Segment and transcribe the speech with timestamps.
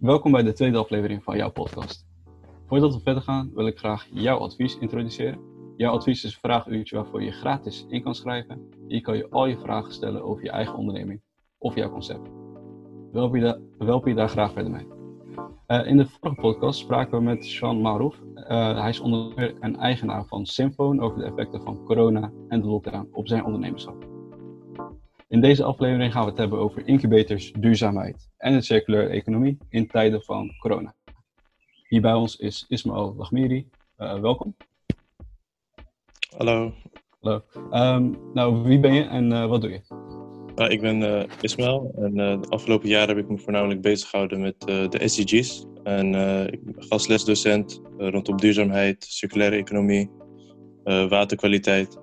[0.00, 2.06] Welkom bij de tweede aflevering van jouw podcast.
[2.66, 5.40] Voordat we verder gaan, wil ik graag jouw advies introduceren.
[5.76, 8.68] Jouw advies is een vraaguurtje waarvoor je gratis in kan schrijven.
[8.88, 11.20] Hier kan je al je vragen stellen over je eigen onderneming
[11.58, 12.30] of jouw concept.
[13.12, 13.18] We
[13.78, 14.86] helpen je, daar, graag verder mee.
[15.68, 18.20] Uh, in de vorige podcast spraken we met Sean Marouf.
[18.34, 22.66] Uh, hij is ondernemer en eigenaar van Symphone over de effecten van corona en de
[22.66, 24.17] lockdown op zijn ondernemerschap.
[25.28, 29.86] In deze aflevering gaan we het hebben over incubators, duurzaamheid en de circulaire economie in
[29.86, 30.94] tijden van corona.
[31.88, 33.68] Hier bij ons is Ismaël Lagmiri.
[33.98, 34.56] Uh, welkom.
[36.36, 36.72] Hallo.
[37.20, 37.42] Hallo.
[37.72, 39.80] Um, nou, wie ben je en uh, wat doe je?
[40.56, 44.40] Uh, ik ben uh, Ismaël en de afgelopen jaren heb ik me voornamelijk bezig gehouden
[44.40, 45.66] met de SDG's.
[45.82, 46.14] En
[46.52, 50.10] ik ben gastlesdocent rondom duurzaamheid, circulaire economie,
[50.84, 51.98] waterkwaliteit.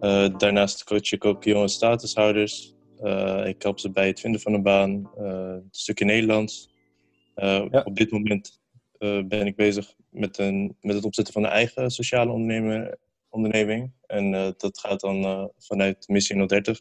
[0.00, 2.74] Uh, daarnaast coach ik ook jonge statushouders.
[3.02, 6.68] Uh, ik help ze bij het vinden van een baan, uh, een stukje Nederlands.
[7.34, 7.82] Ja.
[7.84, 8.60] Op dit moment
[9.28, 12.98] ben ik bezig met, een, met het opzetten van een eigen sociale ondernemer,
[13.28, 13.92] onderneming.
[14.06, 16.80] En dat gaat dan vanuit Missie 030.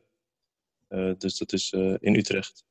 [1.17, 2.65] dus dat is in Utrecht.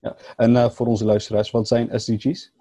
[0.00, 0.16] Ja.
[0.36, 2.52] En voor onze luisteraars, wat zijn SDG's?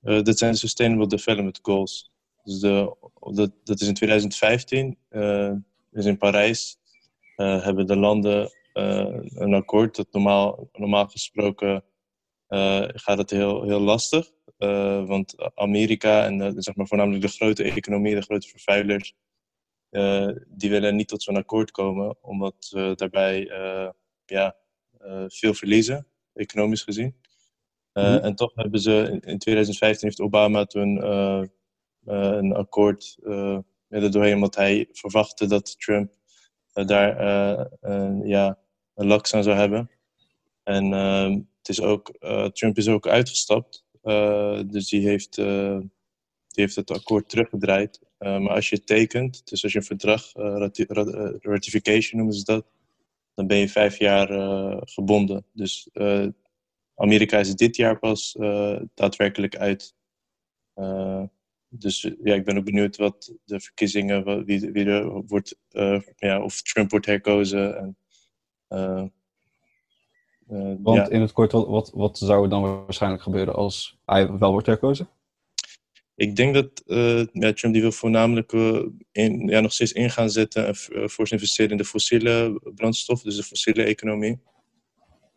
[0.00, 2.10] dat zijn Sustainable Development Goals.
[2.44, 4.98] Dus de, dat, dat is in 2015
[5.92, 6.78] dus in Parijs
[7.36, 11.84] uh, hebben de landen uh, een akkoord dat normaal, normaal gesproken
[12.48, 14.30] uh, gaat het heel, heel lastig.
[15.06, 19.14] want Amerika en zeg maar voornamelijk de grote economie, de grote vervuilers,
[20.48, 23.50] die willen niet tot zo'n akkoord komen, omdat ze daarbij
[24.24, 24.56] ja,
[25.26, 27.16] veel verliezen, economisch gezien.
[27.92, 31.04] Mm En toch hebben ze in 2015 heeft Obama toen
[32.04, 33.18] een akkoord
[34.00, 36.12] er doorheen, omdat hij verwachtte dat Trump
[36.74, 37.20] uh, daar
[37.82, 38.58] uh, ja,
[38.94, 39.90] een laks aan zou hebben.
[40.62, 42.12] En ehm, het is ook,
[42.52, 43.84] Trump is ook uitgestapt,
[44.66, 45.90] dus die heeft, die
[46.46, 48.00] heeft het akkoord teruggedraaid.
[48.18, 50.84] maar als je tekent, dus als je een verdrag, rati
[51.40, 52.66] ratification noemen ze dat,
[53.34, 54.28] dan ben je vijf jaar
[54.88, 55.46] gebonden.
[55.52, 55.88] Dus
[56.94, 58.36] Amerika is dit jaar pas
[58.94, 59.94] daadwerkelijk uit
[61.74, 66.42] dus ja, ik ben ook benieuwd wat de verkiezingen, wie, wie er wordt, uh, ja,
[66.42, 67.76] of Trump wordt herkozen.
[67.76, 67.96] En,
[68.68, 69.04] uh,
[70.50, 71.08] uh, Want ja.
[71.08, 75.08] in het kort, wat, wat zou er dan waarschijnlijk gebeuren als hij wel wordt herkozen?
[76.14, 76.82] Ik denk dat
[77.32, 78.52] ja, Trump die wil voornamelijk
[79.12, 80.76] in, ja, nog steeds in gaan zetten en
[81.10, 84.40] voor investeren in de fossiele brandstof, dus de fossiele economie.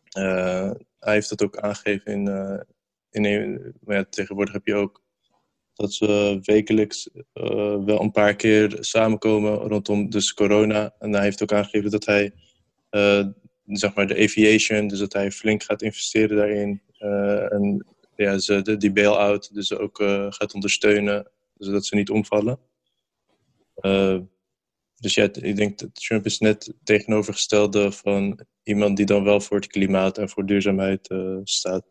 [0.08, 2.64] hij heeft dat ook aangegeven in,
[3.10, 5.04] in maar ja, tegenwoordig heb je ook
[5.76, 10.94] dat ze wekelijks uh, wel een paar keer samenkomen rondom dus corona.
[10.98, 12.32] En hij heeft ook aangegeven dat hij
[12.90, 13.26] uh,
[13.64, 16.82] zeg maar de aviation, dus dat hij flink gaat investeren daarin.
[16.98, 17.86] Uh, en
[18.16, 19.96] ja, ze, de, die bail-out dus ook
[20.28, 22.58] gaat ondersteunen, zodat ze niet omvallen.
[24.96, 29.56] dus ja, ik denk dat Trump is net tegenovergestelde van iemand die dan wel voor
[29.56, 31.84] het klimaat en voor duurzaamheid staat.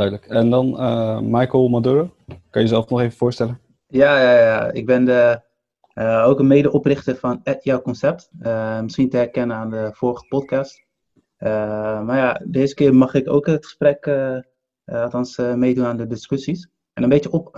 [0.00, 0.30] Duidelijk.
[0.30, 2.10] En dan uh, Michael Maduro.
[2.26, 3.60] Kan je jezelf nog even voorstellen?
[3.86, 4.70] Ja, ja, ja.
[4.70, 5.40] ik ben de,
[5.94, 8.30] uh, ook een medeoprichter van Jouw Concept.
[8.42, 10.84] Uh, misschien te herkennen aan de vorige podcast.
[11.38, 14.10] maar ja, deze keer mag ik ook het gesprek,
[14.84, 16.68] althans meedoen aan de discussies.
[16.92, 17.56] En een beetje op,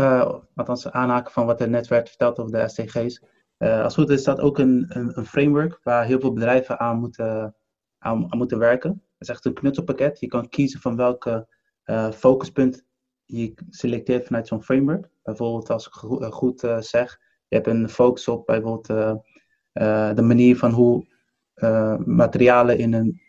[0.55, 3.23] althans aanhaken van wat er net werd verteld over de SDG's.
[3.59, 7.55] als goed is dat ook een, een, een, framework waar heel veel bedrijven aan moeten,
[7.99, 8.91] aan, aan moeten werken.
[8.91, 10.21] Het is echt een knutselpakket.
[10.21, 11.52] Je kan kiezen van welke
[12.15, 12.85] focuspunt
[13.25, 15.09] je selecteert vanuit zo'n framework.
[15.23, 18.87] Bijvoorbeeld als ik goed, goed uh, zeg, je hebt een focus op bijvoorbeeld
[20.17, 21.07] de manier van hoe
[22.05, 23.21] materialen in een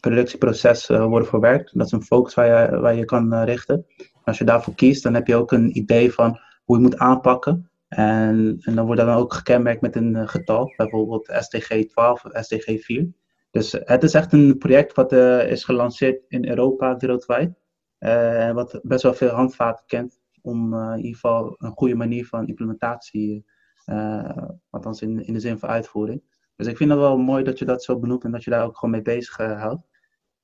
[0.00, 1.78] productieproces worden verwerkt.
[1.78, 3.86] Dat is een focus waar je, waar je kan richten.
[4.24, 7.70] Als je daarvoor kiest, dan heb je ook een idee van hoe je moet aanpakken.
[7.88, 12.30] En, en dan wordt dat dan ook gekenmerkt met een getal, bijvoorbeeld SDG 12 of
[12.34, 13.08] SDG 4.
[13.50, 17.61] Dus het is echt een project wat is gelanceerd in Europa wereldwijd.
[18.02, 22.26] Uh, wat best wel veel handvaten kent om uh, in ieder geval een goede manier
[22.26, 23.44] van implementatie,
[23.86, 26.22] uh, althans in, in de zin van uitvoering.
[26.56, 28.64] Dus ik vind het wel mooi dat je dat zo benoemt en dat je daar
[28.64, 29.86] ook gewoon mee bezig houdt.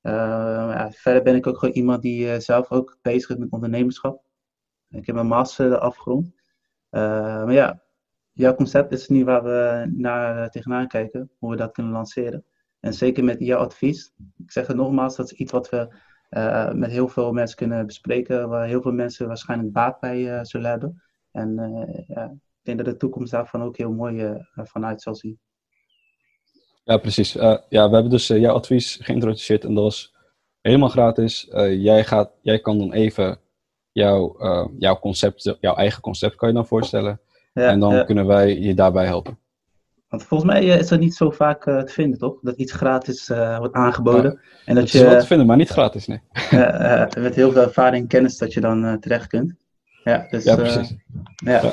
[0.01, 4.23] Ja, verder ben ik ook gewoon iemand die zelf ook bezig is met ondernemerschap.
[4.89, 6.31] Ik heb mijn master afgerond.
[6.89, 7.81] maar ja,
[8.31, 12.45] jouw concept is nu waar we naar tegenaan kijken, hoe we dat kunnen lanceren.
[12.79, 14.13] En zeker met jouw advies.
[14.37, 15.93] Ik zeg het nogmaals, dat is iets wat we
[16.29, 20.43] uh, met heel veel mensen kunnen bespreken, waar heel veel mensen waarschijnlijk baat bij uh,
[20.43, 21.03] zullen hebben.
[21.31, 25.39] En uh, ja, ik denk dat de toekomst daarvan ook heel mooi vanuit zal zien.
[26.83, 27.33] Ja, precies.
[27.33, 30.17] ja, we hebben dus jouw advies geïntroduceerd en dat was
[30.61, 31.47] Helemaal gratis.
[31.47, 33.39] Eh, jij, gaat, jij kan dan even
[33.91, 37.21] jouw, eh, jouw concept, jouw eigen concept kan je dan voorstellen.
[37.53, 38.03] Ja, en dan ja.
[38.03, 39.39] kunnen wij je daarbij helpen.
[40.09, 42.39] Want volgens mij eh, is dat niet zo vaak eh, te vinden, toch?
[42.41, 44.39] Dat iets gratis eh, wordt aangeboden.
[44.65, 46.21] en dat Het is wel je te vinden, maar niet gratis, nee.
[47.19, 49.55] met heel veel ervaring en kennis dat je dan terecht kunt.
[50.03, 50.95] Ja, dus, Ja, precies.
[51.35, 51.61] ja.
[51.61, 51.71] Ja.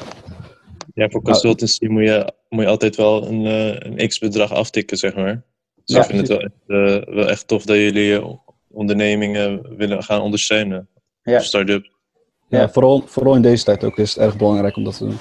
[0.97, 5.15] Ja, voor consultancy moet, je, moet je altijd wel een, eh, een x-bedrag aftikken, zeg
[5.15, 5.43] maar.
[5.85, 8.39] Dus Ja, ik vind het wel echt, eh, wel echt tof dat jullie
[8.71, 10.89] ondernemingen willen gaan ondersteunen.
[11.23, 11.37] Ja.
[11.37, 11.85] Of start-up.
[12.49, 12.69] Ja, Ja.
[12.69, 15.19] Vooral, vooral in deze tijd ook is het erg belangrijk om dat te doen.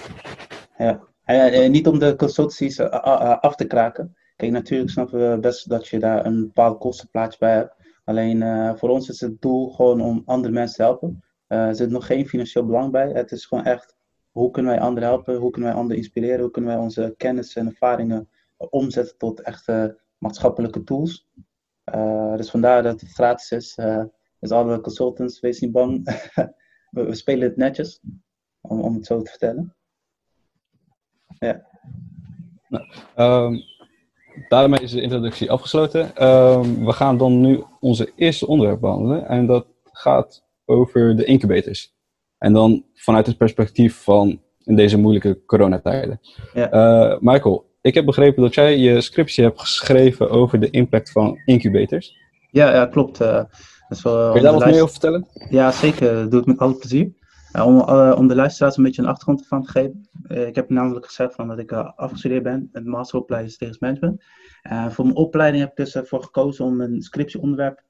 [0.77, 0.99] Ja.
[1.25, 4.15] Ja, eh, niet om de consultancies eh, af te kraken.
[4.35, 7.75] Kijk, natuurlijk snappen we best dat je daar een bepaald kostenplaatje bij hebt.
[8.05, 11.23] Alleen eh, voor ons is het doel gewoon om andere mensen te helpen.
[11.47, 13.11] Eh, er zit nog geen financieel belang bij.
[13.11, 13.95] Het is gewoon echt,
[14.31, 15.35] hoe kunnen wij anderen helpen?
[15.35, 16.39] Hoe kunnen wij anderen inspireren?
[16.39, 21.27] Hoe kunnen wij onze kennis en ervaringen eh, omzetten tot echte maatschappelijke tools?
[21.83, 23.75] Eh, dus vandaar dat het gratis is.
[23.75, 24.03] Eh,
[24.39, 26.03] dus alle consultants, wees niet bang.
[26.91, 28.01] we, we spelen het netjes,
[28.61, 29.75] om, om het zo te vertellen.
[33.15, 33.55] Ehm,
[34.47, 36.15] daarmee is de introductie afgesloten.
[36.15, 39.27] Ehm, we gaan dan nu onze eerste onderwerp behandelen.
[39.27, 41.93] En dat gaat over de incubators.
[42.37, 46.19] En dan vanuit het perspectief van in deze moeilijke coronatijden.
[46.53, 46.71] Ja.
[46.71, 51.41] Eh, Michael, ik heb begrepen dat jij je scriptie hebt geschreven over de impact van
[51.45, 52.17] incubators.
[52.51, 53.21] Ja, ja klopt.
[53.21, 53.33] eh,
[53.87, 55.27] dat is wel Kun je daar wat onze meer over vertellen?
[55.49, 56.13] Ja, zeker.
[56.13, 57.13] Dat doe ik met alle plezier.
[57.55, 60.09] Eh, om, eh, om de luisteraars een beetje een achtergrond ervan te geven.
[60.27, 64.23] Eh, ik heb namelijk gezegd van dat ik afgestudeerd ben met masteropleiding strategisch management.
[64.61, 67.83] En voor mijn opleiding heb ik dus ervoor gekozen om een scriptieonderwerp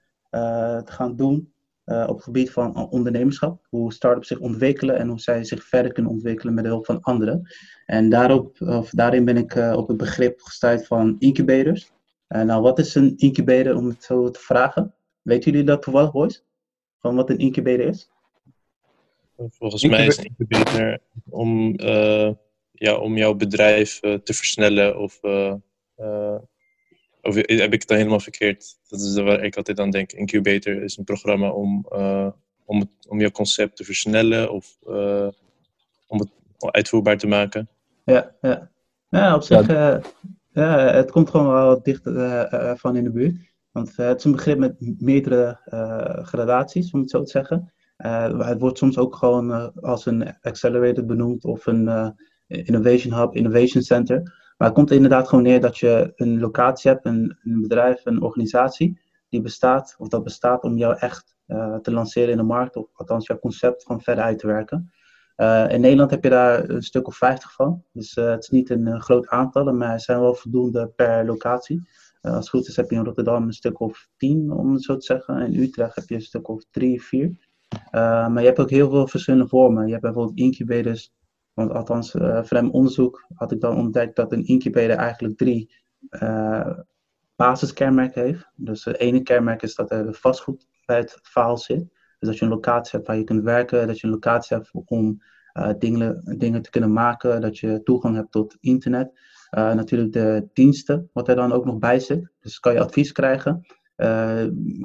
[0.85, 1.53] te gaan doen
[1.85, 3.65] op het gebied van ondernemerschap.
[3.69, 7.01] Hoe start-ups zich ontwikkelen en hoe zij zich verder kunnen ontwikkelen met de hulp van
[7.01, 7.49] anderen.
[7.85, 11.91] En daarop, of daarin ben ik op het begrip gestuurd van incubators.
[12.27, 14.93] Eh, nou, wat is een incubator om het zo te vragen?
[15.21, 16.45] Weten jullie dat toevallig, boys?
[16.99, 18.09] Van wat een incubator is?
[19.37, 20.99] Volgens mij is een incubator
[21.29, 22.31] om, eh,
[22.71, 25.53] ja, om jouw bedrijf eh, te versnellen of, eh,
[25.95, 26.35] eh,
[27.21, 28.77] of heb ik het dan helemaal verkeerd?
[28.87, 30.11] Dat is waar ik altijd aan denk.
[30.11, 32.29] Incubator is een programma om, eh,
[32.65, 35.27] om, het, om jouw concept te versnellen of eh,
[36.07, 37.69] om het uitvoerbaar te maken.
[38.03, 38.69] Ja, ja.
[39.09, 39.97] Nou, op zich, eh,
[40.53, 43.35] ja, het komt gewoon wel wat dicht eh, eh, van in de buurt.
[43.71, 47.73] Want het is een begrip met meerdere eh, gradaties, om het zo te zeggen.
[47.95, 52.09] Eh, het wordt soms ook gewoon eh, als een accelerator benoemd of een eh,
[52.47, 54.21] innovation hub, innovation center.
[54.57, 58.05] Maar het komt er inderdaad gewoon neer dat je een locatie hebt, een, een bedrijf,
[58.05, 58.99] een organisatie
[59.29, 61.33] die bestaat, of dat bestaat om jou echt
[61.81, 64.91] te lanceren in de markt, of althans jouw concept gewoon verder uit te werken.
[65.71, 67.83] In Nederland heb je daar een stuk of 50 van.
[67.91, 71.87] Dus het is niet een groot aantal, maar er zijn wel voldoende per locatie.
[72.21, 74.97] Als het goed is heb je in Rotterdam een stuk of 10, om het zo
[74.97, 75.41] te zeggen.
[75.41, 77.37] In Utrecht heb je een stuk of 3, 4.
[77.73, 79.85] Uh, maar je hebt ook heel veel verschillende vormen.
[79.85, 81.13] Je hebt bijvoorbeeld incubators.
[81.53, 85.73] Want althans, uh, vanuit mijn onderzoek had ik dan ontdekt dat een incubator eigenlijk drie
[86.09, 86.79] uh,
[87.35, 88.51] basiskenmerken heeft.
[88.55, 91.87] Dus het ene kenmerk is dat er vastgoed bij het verhaal zit.
[92.19, 94.71] Dus dat je een locatie hebt waar je kunt werken, dat je een locatie hebt
[94.85, 95.21] om
[95.77, 99.19] dingen, dingen te kunnen maken, dat je toegang hebt tot internet.
[99.49, 102.31] Natuurlijk de diensten, wat er dan ook nog bij zit.
[102.39, 103.65] Dus kan je advies krijgen.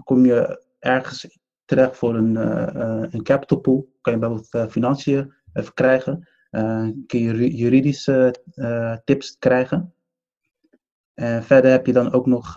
[0.05, 1.40] Kom je ergens
[1.71, 6.29] terecht voor een, uh, een capital pool, kan je bijvoorbeeld financiën even krijgen.
[7.07, 8.35] kun je juridische
[9.05, 9.93] tips krijgen.
[11.15, 12.55] En verder heb je dan ook nog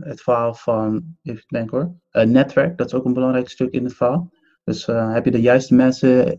[0.00, 2.78] het verhaal van, even denken hoor, een netwerk.
[2.78, 4.30] Dat is ook een belangrijk stuk in het verhaal.
[4.64, 6.36] Dus heb je de juiste mensen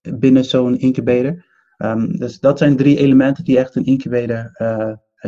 [0.00, 1.44] binnen zo'n incubator.
[1.78, 4.52] Um, dus dat zijn drie elementen die echt een incubator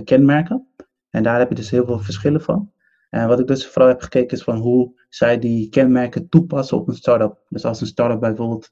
[0.05, 0.67] kenmerken.
[1.11, 2.73] En daar heb je dus heel veel verschillen van.
[3.09, 6.89] En wat ik dus vooral heb gekeken is van hoe zij die kenmerken toepassen op
[6.89, 7.39] een start-up.
[7.49, 8.69] Dus als een start-up bijvoorbeeld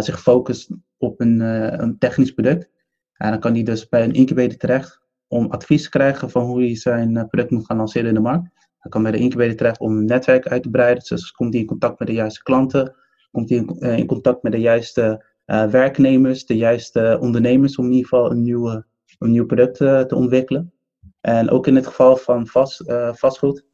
[0.00, 1.40] zich focust op een,
[1.80, 2.70] een technisch product.
[3.12, 6.60] En dan kan die dus bij een incubator terecht om advies te krijgen van hoe
[6.60, 8.50] hij zijn product moet gaan lanceren in de markt.
[8.78, 11.04] Hij kan bij de incubator terecht om een netwerk uit te breiden.
[11.08, 12.94] Dus komt hij in contact met de juiste klanten,
[13.30, 18.08] komt hij in, in contact met de juiste werknemers, de juiste ondernemers om in ieder
[18.08, 18.86] geval een, nieuwe,
[19.18, 20.72] een nieuw product te ontwikkelen.
[21.20, 23.64] En ook in het geval van vast, vastgoed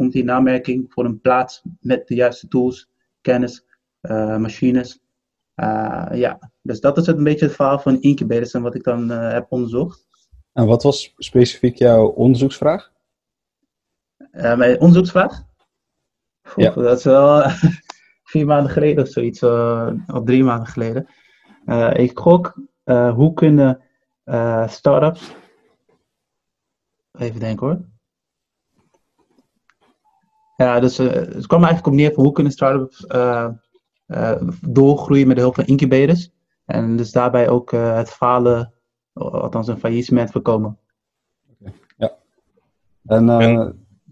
[0.00, 2.90] komt hij in aanmerking voor een plaats met de juiste tools,
[3.20, 3.64] kennis,
[4.38, 5.00] machines.
[6.12, 9.08] ja, dus dat is het een beetje het verhaal van incubators en wat ik dan
[9.08, 10.06] heb onderzocht.
[10.52, 12.92] En wat was specifiek jouw onderzoeksvraag?
[14.32, 15.42] Mijn onderzoeksvraag?
[16.56, 16.70] Ja.
[16.70, 17.42] Dat is wel
[18.32, 21.08] vier maanden geleden of zoiets, of drie maanden geleden.
[21.92, 22.54] Ik gok,
[23.14, 23.82] hoe kunnen
[24.66, 25.34] startups.
[27.18, 27.89] Even denken hoor.
[30.60, 33.06] Ja, dus het kwam eigenlijk op neer van hoe kunnen start-ups
[34.60, 36.30] doorgroeien met de hulp van incubators.
[36.64, 38.72] En dus daarbij ook het falen,
[39.12, 40.78] althans een faillissement voorkomen.
[41.96, 42.16] Ja.
[43.06, 43.26] En,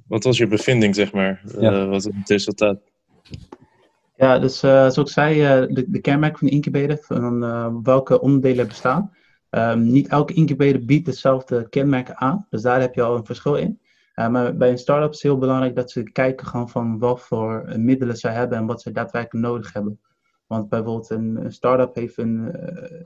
[0.06, 1.42] wat was je bevinding, zeg maar?
[1.58, 1.78] Ja.
[1.78, 2.78] wat was het resultaat?
[4.16, 7.74] Ja, dus uh, zoals ik zei, uh, de, de kenmerken van de incubator, van uh,
[7.82, 9.12] welke onderdelen bestaan.
[9.50, 13.54] Um, niet elke incubator biedt dezelfde kenmerken aan, dus daar heb je al een verschil
[13.54, 13.80] in.
[14.26, 18.16] Maar bij een start-up is heel belangrijk dat ze kijken gaan van wat voor middelen
[18.16, 20.00] ze hebben en wat ze daadwerkelijk nodig hebben.
[20.46, 22.50] Want bijvoorbeeld een, een start-up heeft een,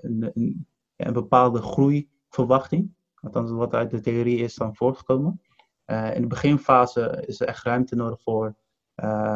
[0.01, 0.67] een, een,
[0.97, 5.41] een, bepaalde groeiverwachting, althans wat uit de theorie is dan voortgekomen.
[5.87, 8.57] in de beginfase is er echt ruimte nodig voor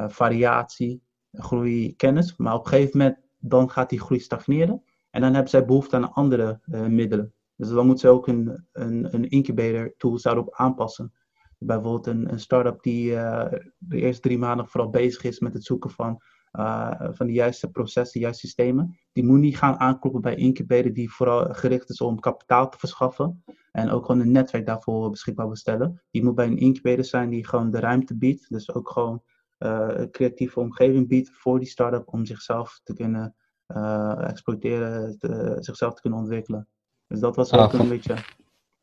[0.09, 1.02] variatie,
[1.33, 2.37] groei kennis.
[2.37, 4.83] Maar op een gegeven moment dan gaat die groei stagneren.
[5.11, 7.35] En dan hebben zij behoefte aan andere middelen.
[7.56, 11.12] Dus dan moeten ze ook een, een, een incubator tool daarop aanpassen.
[11.58, 13.44] Bijvoorbeeld een, een start-up die uh,
[13.78, 16.20] de eerste drie maanden vooral bezig is met het zoeken van,
[16.52, 18.98] uh, van de juiste processen, de juiste systemen.
[19.12, 23.44] Die moet niet gaan aankloppen bij incubator die vooral gericht is om kapitaal te verschaffen.
[23.72, 26.02] En ook gewoon een netwerk daarvoor beschikbaar wil stellen.
[26.10, 28.48] Die moet bij een incubator zijn die gewoon de ruimte biedt.
[28.48, 29.22] Dus ook gewoon
[29.58, 33.34] uh, creatieve omgeving biedt voor die start-up om zichzelf te kunnen
[33.68, 36.68] uh, exploiteren, te, zichzelf te kunnen ontwikkelen.
[37.06, 38.16] Dus dat was ah, ook een beetje.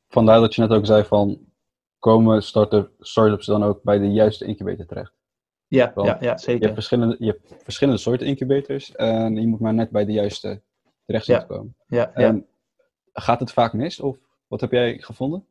[0.07, 1.39] Vandaar dat je net ook zei van
[2.03, 5.13] komen start-ups dan ook bij de juiste incubator terecht?
[5.67, 6.53] Ja, ja, ja, zeker.
[6.53, 10.11] Je hebt, verschillende, je hebt verschillende soorten incubators en je moet maar net bij de
[10.11, 10.61] juiste
[11.05, 11.39] terecht ja.
[11.39, 11.75] komen.
[11.87, 12.41] Ja, ja.
[13.13, 14.17] Gaat het vaak mis of
[14.47, 15.45] wat heb jij gevonden?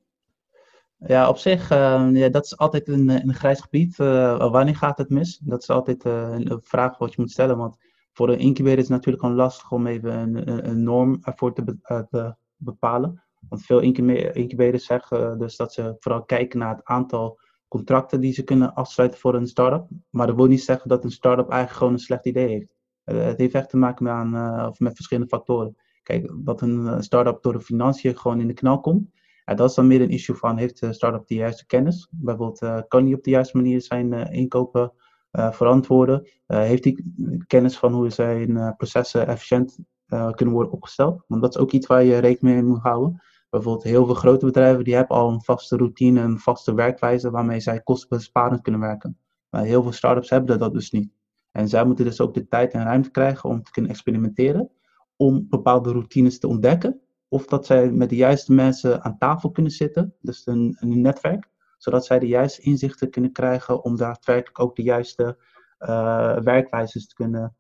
[0.97, 3.99] Ja, op zich, uh, ja, dat is altijd een, een grijs gebied.
[3.99, 5.39] Uh, wanneer gaat het mis?
[5.39, 7.57] Dat is altijd uh, een vraag wat je moet stellen.
[7.57, 7.77] Want
[8.13, 11.77] voor een incubator is het natuurlijk gewoon lastig om even een, een norm ervoor te,
[12.11, 13.23] te, bepalen.
[13.49, 18.43] Want veel incubators zeggen dus dat ze vooral kijken naar het aantal contracten die ze
[18.43, 19.89] kunnen afsluiten voor een start-up.
[20.11, 22.75] Maar dat wil niet zeggen dat een start-up eigenlijk gewoon een slecht idee heeft.
[23.05, 25.77] het heeft echt te maken met, aan, of met verschillende factoren.
[26.03, 29.11] Kijk, dat een start-up door de financiën gewoon in de knal komt
[29.45, 32.09] ja, dat is dan meer een issue van, heeft de start-up de juiste kennis?
[32.11, 34.93] Bijvoorbeeld, kan hij op de juiste manier zijn inkopen
[35.31, 36.29] verantwoorden?
[36.47, 37.05] heeft hij
[37.47, 41.25] kennis van hoe zijn processen efficiënt kunnen worden opgesteld?
[41.27, 43.23] Want dat is ook iets waar je rekening mee moet houden.
[43.53, 47.61] Bijvoorbeeld heel veel grote bedrijven die hebben al een vaste routine, een vaste werkwijze waarmee
[47.61, 49.19] zij kostenbesparend kunnen werken.
[49.51, 51.13] Maar heel veel start-ups hebben dat dus niet.
[51.51, 54.71] En zij moeten dus ook de tijd en ruimte krijgen om te kunnen experimenteren,
[55.17, 57.01] om bepaalde routines te ontdekken
[57.33, 61.49] of dat zij met de juiste mensen aan tafel kunnen zitten, dus een, een netwerk,
[61.79, 65.37] zodat zij de juiste inzichten kunnen krijgen om daadwerkelijk ook de juiste
[65.79, 67.57] uh, werkwijzes te kunnen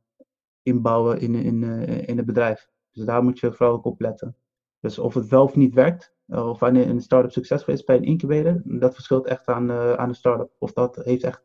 [0.63, 2.69] inbouwen in, in, uh, in het bedrijf.
[2.93, 4.37] Dus daar moet je vooral ook op letten.
[4.83, 7.97] Dus of het wel of niet werkt, uh, of wanneer een start-up succesvol is bij
[7.97, 10.51] een incubator, dat verschilt echt aan, aan de start-up.
[10.59, 11.45] Of dat heeft echt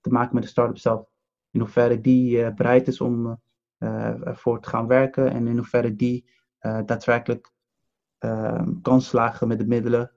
[0.00, 1.06] te maken met de start-up zelf.
[1.50, 3.40] In hoeverre die bereid is om
[3.78, 7.52] ervoor te gaan werken en in hoeverre die daadwerkelijk
[8.22, 10.12] Ehm, kan slagen met de middelen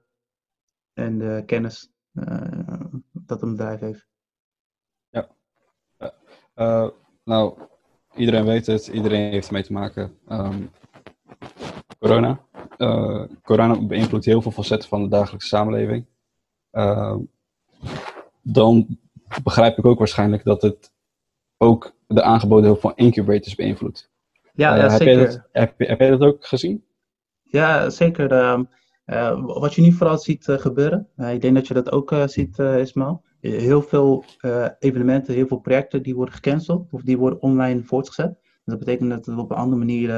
[0.92, 2.80] en de kennis eh,
[3.12, 4.08] dat een bedrijf heeft.
[5.08, 5.28] Ja.
[7.24, 7.58] Nou,
[8.14, 10.18] iedereen weet het, iedereen heeft ermee te maken.
[10.28, 10.70] Um,
[11.98, 12.40] corona.
[12.78, 16.06] Uh, corona beïnvloedt heel veel facetten van de dagelijkse samenleving.
[16.72, 17.16] Uh,
[18.42, 18.98] dan
[19.42, 20.92] begrijp ik ook waarschijnlijk dat het
[21.56, 24.10] ook de aangeboden hulp van incubators beïnvloedt.
[24.54, 25.18] Ja, ja zeker.
[25.18, 26.84] Heb je, dat, heb, heb je dat ook gezien?
[27.42, 28.32] Ja, zeker.
[28.32, 28.62] Ehm,
[29.04, 32.14] eh, wat je nu vooral ziet eh, gebeuren, eh, ik denk dat je dat ook
[32.26, 33.24] ziet, Ismail.
[33.40, 34.24] Heel veel
[34.78, 38.38] evenementen, heel veel projecten die worden gecanceld of die worden online voortgezet.
[38.64, 40.08] Dat betekent dat het op een andere manier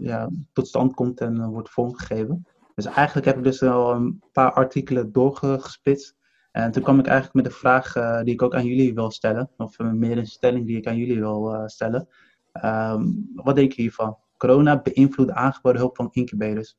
[0.00, 2.46] ja, tot stand komt en wordt vormgegeven.
[2.74, 6.14] Dus eigenlijk heb ik dus al een paar artikelen doorgesplitst.
[6.52, 7.92] En toen kwam ik eigenlijk met de vraag
[8.24, 11.18] die ik ook aan jullie wil stellen, of meer een stelling die ik aan jullie
[11.18, 12.08] wil stellen.
[12.52, 14.16] Ehm, wat denk je hiervan?
[14.36, 16.76] corona beïnvloedt aangeboden hulp van incubators?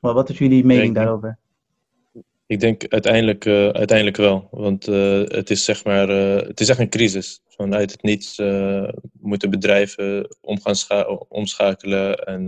[0.00, 1.38] Maar wat is jullie mening daarover?
[2.50, 4.48] Ik denk uiteindelijk, uh, uiteindelijk wel.
[4.50, 7.40] Want uh, het is zeg maar, uh, het is echt een crisis.
[7.48, 8.38] Vanuit het niets
[9.20, 12.18] moeten bedrijven omgaan omschakelen.
[12.18, 12.44] En,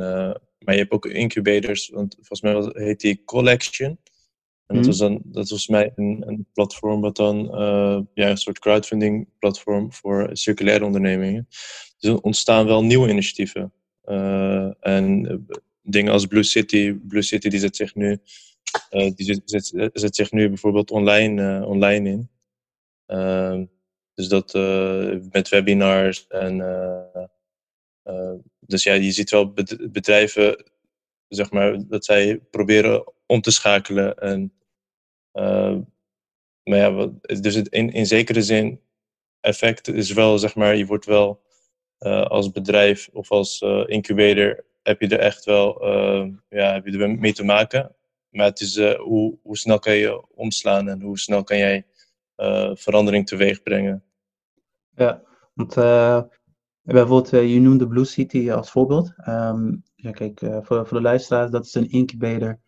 [0.58, 3.98] maar je hebt ook incubators, want volgens mij heet die Collection.
[4.66, 4.86] En dat, mhm.
[4.86, 7.36] was dan, dat was volgens mij een, een platform wat dan
[8.14, 11.46] ja, een soort crowdfunding platform voor circulaire ondernemingen.
[11.98, 13.72] Dus er ontstaan wel nieuwe initiatieven.
[14.80, 18.18] En eh, dingen als Blue City, Blue City die zet zich nu,
[19.14, 22.30] die zet, zich nu bijvoorbeeld online, online in.
[23.06, 23.64] Ehm,
[24.14, 24.54] dus dat
[25.30, 26.56] met webinars en
[28.60, 29.52] dus ja, je ziet wel
[29.90, 30.64] bedrijven,
[31.28, 34.52] zeg maar, dat zij proberen om te schakelen en
[36.64, 38.80] maar ja, wat, dus in, in zekere zin,
[39.40, 41.42] effect is wel, zeg maar, je wordt wel
[42.28, 45.86] als bedrijf of als incubator, heb je er echt wel,
[46.48, 47.94] ja, heb je er mee te maken.
[48.32, 51.86] Maar het is hoe, hoe snel kan je omslaan en hoe snel kan jij
[52.74, 54.04] verandering teweeg brengen.
[54.94, 55.22] Ja,
[55.54, 55.74] want
[56.82, 59.14] bijvoorbeeld, je noemde Blue City als voorbeeld.
[59.28, 62.58] Um, ja, kijk, voor, voor de luisteraars, dat is een incubator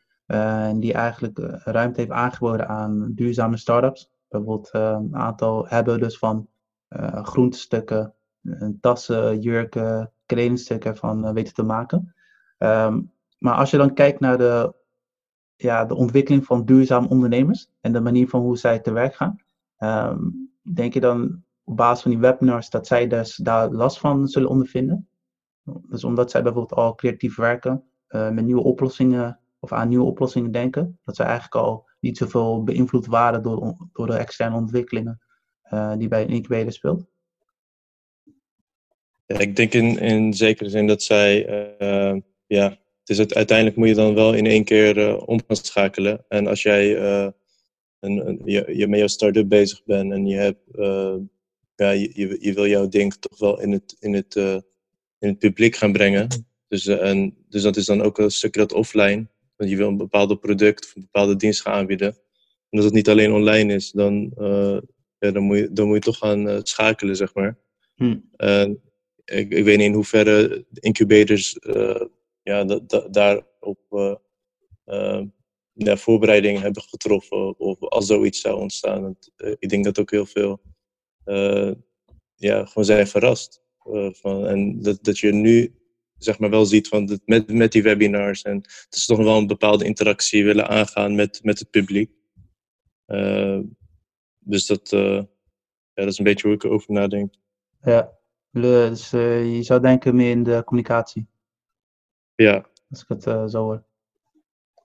[0.74, 4.10] die eigenlijk ruimte heeft aangeboden aan duurzame start-ups.
[4.28, 6.48] Bijvoorbeeld een aantal hebben dus van
[7.22, 8.14] groentestukken,
[8.80, 12.14] tassen, jurken, kledingstukken van weten te maken.
[12.58, 14.74] Um, maar als je dan kijkt naar de,
[15.56, 19.36] ja, de ontwikkeling van duurzame ondernemers en de manier van hoe zij te werk gaan,
[19.78, 24.28] um, denk je dan op basis van die webinars dat zij dus daar last van
[24.28, 25.08] zullen ondervinden?
[25.88, 30.50] Dus omdat zij bijvoorbeeld al creatief werken, uh, met nieuwe oplossingen of aan nieuwe oplossingen
[30.50, 35.20] denken, dat zij eigenlijk al niet zoveel beïnvloed waren door, door de externe ontwikkelingen
[35.72, 37.06] uh, die bij een speelt?
[39.26, 41.48] Ja, ik denk in, in zekere zin dat zij,
[41.80, 42.76] uh, ja,
[43.10, 46.24] is het, uiteindelijk moet je dan wel in één keer uh, om gaan schakelen.
[46.28, 46.98] En als jij
[48.00, 50.60] een, een, je, je met jouw start-up bezig bent en je hebt
[51.76, 54.58] ja, je, je wil jouw ding toch wel in het, in het, uh,
[55.18, 56.46] in het publiek gaan brengen.
[56.68, 59.26] Dus, uh, en, dus dat is dan ook een stukje dat offline.
[59.56, 62.08] Want je wil een bepaald product of een bepaalde dienst gaan aanbieden.
[62.70, 64.78] En als het niet alleen online is, dan, uh,
[65.18, 67.58] ja, dan, moet, je, dan moet je toch gaan schakelen, zeg maar.
[67.94, 68.16] Hm.
[69.24, 71.58] ik, ik weet niet in hoeverre incubators
[72.44, 73.80] ja, da, da, daarop
[75.72, 77.58] ja, voorbereidingen hebben getroffen.
[77.58, 79.16] Of als zoiets zou ontstaan.
[79.58, 80.60] ik denk dat ook heel veel
[82.34, 83.62] ja, gewoon zijn verrast.
[84.10, 85.78] Van, en dat, dat je nu
[86.18, 89.46] zeg maar wel ziet van met, met die webinars en dat ze toch wel een
[89.46, 92.10] bepaalde interactie willen aangaan met, met het publiek.
[94.38, 95.26] Dus dat, ja,
[95.94, 97.34] dat is een beetje hoe ik erover nadenk.
[97.80, 98.18] Ja,
[98.50, 101.28] dus je zou denken meer in de communicatie.
[102.34, 102.64] Ja.
[102.90, 103.84] Als ik het zo hoor.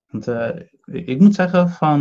[0.07, 0.27] Want,
[0.85, 1.99] ik moet zeggen, van,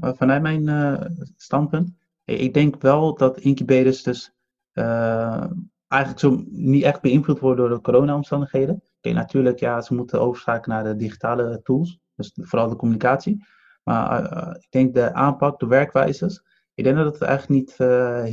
[0.00, 1.92] vanuit mijn standpunt,
[2.24, 4.34] ik denk wel dat incubators dus
[4.72, 8.82] eigenlijk zo niet echt beïnvloed worden door de corona-omstandigheden.
[9.00, 13.44] Kijk, natuurlijk, ja, ze moeten overschakelen naar de digitale tools, dus vooral de communicatie.
[13.82, 14.22] Maar
[14.56, 17.76] ik denk de aanpak, de werkwijzes, ik denk dat het eigenlijk niet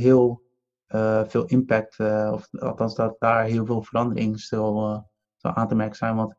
[0.00, 0.42] heel
[1.26, 2.00] veel impact,
[2.32, 5.04] of althans dat daar heel veel verandering zal
[5.40, 6.16] aan te merken zijn.
[6.16, 6.38] Want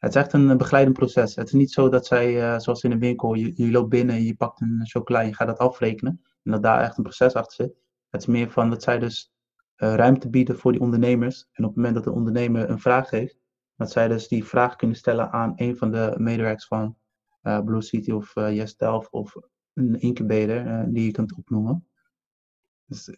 [0.00, 1.34] het is echt een begeleidend proces.
[1.34, 4.34] Het is niet zo dat zij, zoals in een winkel, je, je loopt binnen, je
[4.34, 6.20] pakt een chocola en je gaat dat afrekenen.
[6.42, 7.76] En dat daar echt een proces achter zit.
[8.10, 9.32] Het is meer van dat zij dus
[9.76, 11.48] uh, ruimte bieden voor die ondernemers.
[11.52, 13.38] En op het moment dat de ondernemer een vraag heeft,
[13.76, 16.96] dat zij dus die vraag kunnen stellen aan een van de medewerkers van
[17.40, 19.34] Blue City of uh, Yes Delft of
[19.74, 21.86] een incubator die je kunt opnoemen.
[22.84, 23.16] Dus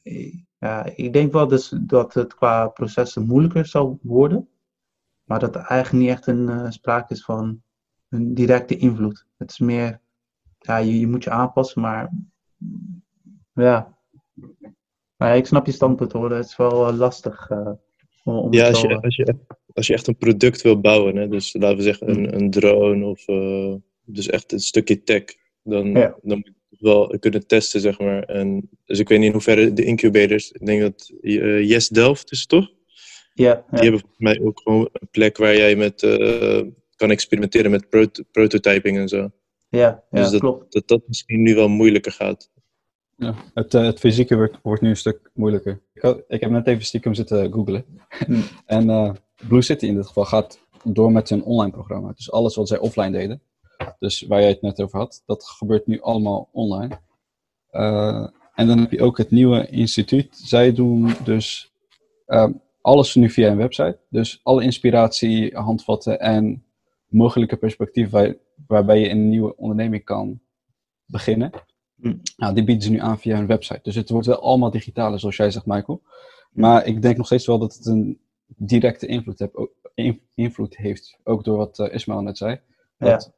[0.59, 4.49] ja, ik denk wel dus dat het qua processen moeilijker zal worden.
[5.25, 7.63] Maar dat er eigenlijk niet echt een sprake is van
[8.09, 9.27] een directe invloed.
[9.37, 10.01] Het is meer,
[10.59, 12.11] ja, je, je moet je aanpassen, maar
[13.53, 13.99] ja.
[15.17, 16.31] Maar ik snap je standpunt hoor.
[16.31, 17.51] Het is wel uh, lastig.
[17.51, 17.71] Uh,
[18.25, 19.37] om ja, als je, als, je,
[19.73, 23.05] als je echt een product wil bouwen, hè, dus laten we zeggen een, een drone
[23.05, 25.25] of uh, dus echt een stukje tech,
[25.63, 26.17] dan, ja.
[26.23, 28.23] dan moet je wel kunnen testen, zeg maar.
[28.23, 32.41] En, dus ik weet niet in hoeverre de incubators, ik denk dat Yes Delft is
[32.41, 32.71] het toch?
[33.35, 36.01] Ja, Die hebben volgens mij ook gewoon een plek waar jij met
[36.97, 39.31] kan experimenteren met prot prototyping en zo.
[39.69, 40.73] Ja, ja dus dat, klopt.
[40.73, 42.51] Dat dat misschien nu wel moeilijker gaat.
[43.17, 45.81] Ja, het, uh, het fysieke wordt, wordt nu een stuk moeilijker.
[46.29, 47.85] Ik, heb net even stiekem zitten googlen.
[48.27, 48.43] Hmm.
[48.67, 49.13] en uh,
[49.49, 52.13] Blue City in dit geval gaat door met zijn online programma.
[52.17, 53.43] Dus alles wat zij offline deden,
[53.99, 57.01] dus waar jij het net over had, dat gebeurt nu allemaal online.
[57.71, 60.37] Uh, en dan heb je ook het nieuwe instituut.
[60.37, 61.73] Zij doen dus
[62.83, 63.99] alles nu via een website.
[64.09, 66.65] Dus alle inspiratie, handvatten en
[67.07, 68.35] mogelijke perspectieven waar,
[68.67, 70.41] waarbij je een nieuwe onderneming kan
[71.07, 71.51] beginnen.
[72.01, 72.17] Hm.
[72.37, 73.81] Nou, die bieden ze nu aan via hun website.
[73.83, 76.03] Dus het wordt wel allemaal digitaal, zoals jij zegt, Michael.
[76.53, 76.61] Hm.
[76.61, 79.49] Maar ik denk nog steeds wel dat het een directe invloed,
[80.35, 81.19] invloed heeft.
[81.25, 82.61] Ook door wat uh, Ismail net zei.
[82.99, 83.33] Dat ja.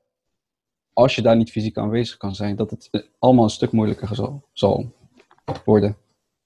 [0.92, 4.48] als je daar niet fysiek aanwezig kan zijn, dat het allemaal een stuk moeilijker zal,
[4.52, 4.92] zal
[5.64, 5.96] worden.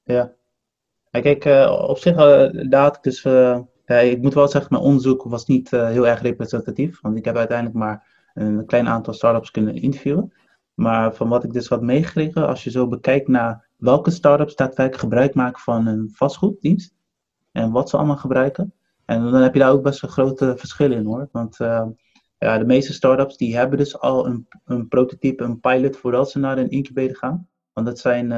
[0.04, 0.36] Ja.
[1.10, 2.16] Kijk, uh, op zich,
[2.68, 3.24] daar had ik dus.
[3.86, 7.00] ik moet wel zeggen, mijn onderzoek was niet heel erg representatief.
[7.00, 10.32] Want ik heb uiteindelijk maar een klein aantal startups kunnen interviewen.
[10.74, 15.02] Maar van wat ik dus had meegekregen, als je zo bekijkt naar welke start-ups daadwerkelijk
[15.02, 16.94] gebruik maken van een vastgoeddienst
[17.52, 18.72] en wat ze allemaal gebruiken.
[19.04, 21.28] En dan heb je daar ook best wel grote verschillen in hoor.
[21.32, 21.56] Want
[22.38, 26.38] ja, de meeste start-ups die hebben dus al een, een prototype, een pilot voordat ze
[26.38, 27.48] naar een incubator gaan.
[27.72, 28.28] Want dat zijn,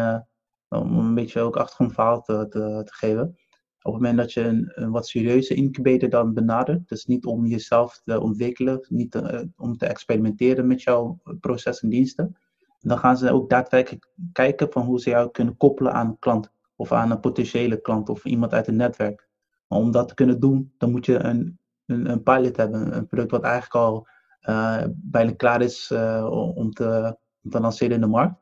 [0.79, 3.37] om een beetje ook achtergrondverhaal te, te, te geven
[3.83, 8.01] op het moment dat je een, wat serieuze incubator dan benadert, dus niet om jezelf
[8.05, 12.37] te ontwikkelen, niet eh, om te experimenteren met jouw proces en diensten,
[12.81, 16.53] dan gaan ze ook daadwerkelijk kijken van hoe ze jou kunnen koppelen aan een klant
[16.77, 19.29] of aan een potentiële klant of iemand uit het netwerk.
[19.67, 23.07] Maar om dat te kunnen doen, dan moet je een, een, een pilot hebben, een
[23.07, 24.07] product wat eigenlijk al
[24.49, 28.35] uh, bijna klaar is uh, om, te, om te lanceren in de markt.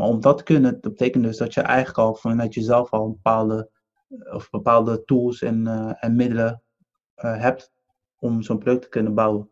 [0.00, 3.10] Maar om dat te kunnen, dat betekent dus dat je eigenlijk al vanuit jezelf al
[3.10, 3.70] bepaalde
[4.08, 6.62] of bepaalde tools en, uh, en middelen
[7.16, 7.72] uh, hebt
[8.18, 9.50] om zo'n product te kunnen bouwen.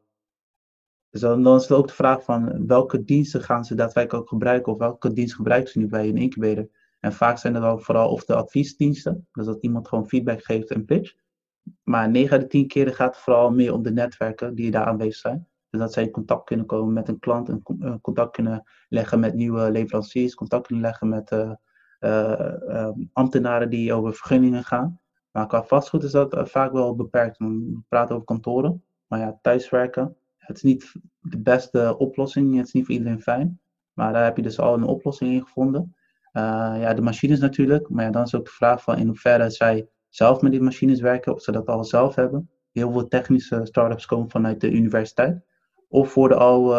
[1.11, 4.29] Dus dan, dan, is het ook de vraag van welke diensten gaan ze daadwerkelijk ook
[4.29, 6.69] gebruiken of welke dienst gebruiken ze nu bij een incubator.
[7.01, 10.71] En vaak zijn het dan vooral of de adviesdiensten, dus dat iemand gewoon feedback geeft
[10.71, 11.15] en pitch.
[11.83, 14.85] Maar 9 uit de 10 keren gaat het vooral meer om de netwerken die daar
[14.85, 15.49] aanwezig zijn.
[15.79, 17.63] Dus dat zij in contact kunnen komen met een klant, en
[18.01, 21.53] contact kunnen leggen met nieuwe leveranciers, contact kunnen leggen met uh,
[21.99, 25.01] eh, ehm, ambtenaren die over vergunningen gaan.
[25.31, 27.39] Maar qua vastgoed is dat eh, vaak wel beperkt.
[27.39, 28.85] We praten over kantoren.
[29.07, 32.57] Maar ja, thuiswerken, het is niet de beste oplossing.
[32.57, 33.61] Het is niet voor iedereen fijn.
[33.93, 35.97] Maar daar heb je dus al een oplossing in gevonden.
[36.33, 37.89] Ja, de machines natuurlijk.
[37.89, 41.35] Maar dan is ook de vraag van in hoeverre zij zelf met die machines werken.
[41.35, 42.51] Of ze dat al zelf hebben.
[42.73, 45.48] Heel veel technische start-ups komen vanuit de universiteit.
[45.89, 46.77] Of worden al,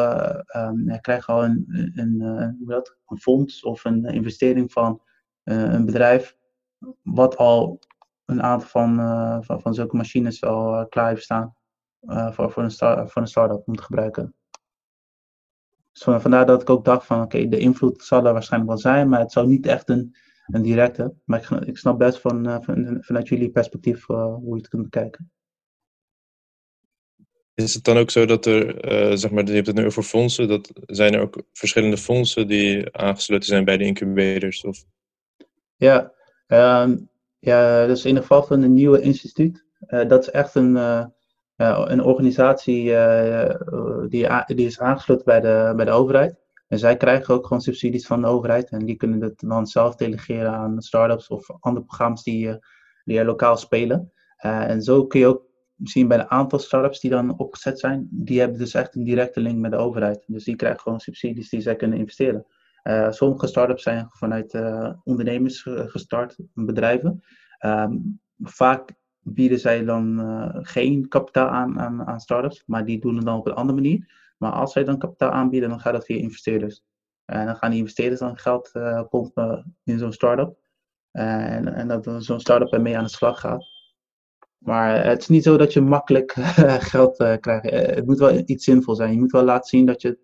[0.55, 2.63] um, al een, een, een,
[3.05, 5.01] een fonds of een investering van
[5.43, 6.37] eh, een bedrijf
[7.03, 7.79] wat al
[8.25, 8.95] een aantal van,
[9.43, 11.55] van, van, zulke machines al klaar heeft staan
[12.05, 14.33] voor, voor, een start, voor een start-up om te gebruiken.
[15.91, 19.09] Dus vandaar dat ik ook dacht van oké, de invloed zal er waarschijnlijk wel zijn,
[19.09, 21.13] maar het zou niet echt een, een directe.
[21.25, 22.63] Maar ik, snap best van,
[22.99, 25.31] vanuit jullie perspectief hoe je het kunt bekijken.
[27.63, 30.03] Is het dan ook zo dat er, uh, zeg maar, je hebt het nu over
[30.03, 34.63] fondsen, dat zijn er ook verschillende fondsen die aangesloten zijn bij de incubators?
[34.63, 34.83] Of?
[35.75, 36.11] Ja,
[36.47, 39.65] um, ja, dus in ieder geval van een nieuwe instituut.
[39.87, 41.05] Uh, dat is echt een, uh,
[41.85, 42.83] een organisatie
[44.07, 46.35] die, die is aangesloten bij de, bij de overheid.
[46.67, 48.69] En zij krijgen ook gewoon subsidies van de overheid.
[48.69, 52.57] En die kunnen het dan zelf delegeren aan start-ups of andere programma's die,
[53.03, 54.11] die er lokaal spelen.
[54.37, 55.48] en zo kun je ook
[55.83, 58.07] zien bij een aantal start-ups die dan opgezet zijn.
[58.11, 60.23] Die hebben dus echt een directe link met de overheid.
[60.27, 62.45] Dus die krijgen gewoon subsidies die zij kunnen investeren.
[62.83, 67.23] Uh, sommige start-ups zijn vanuit uh, ondernemers gestart, bedrijven.
[67.65, 73.15] Um, vaak bieden zij dan uh, geen kapitaal aan, aan, aan start-ups, maar die doen
[73.15, 74.33] het dan op een andere manier.
[74.37, 76.83] Maar als zij dan kapitaal aanbieden, dan gaat dat via investeerders.
[77.25, 78.71] En dan gaan die investeerders dan geld
[79.09, 80.57] pompen in zo'n start-up.
[81.11, 83.78] en, en dat zo'n start-up ermee aan de slag gaat.
[84.59, 86.31] Maar het is niet zo dat je makkelijk
[86.93, 87.69] geld krijgt.
[87.69, 89.11] het moet wel iets zinvol zijn.
[89.11, 90.17] Je moet wel laten zien dat je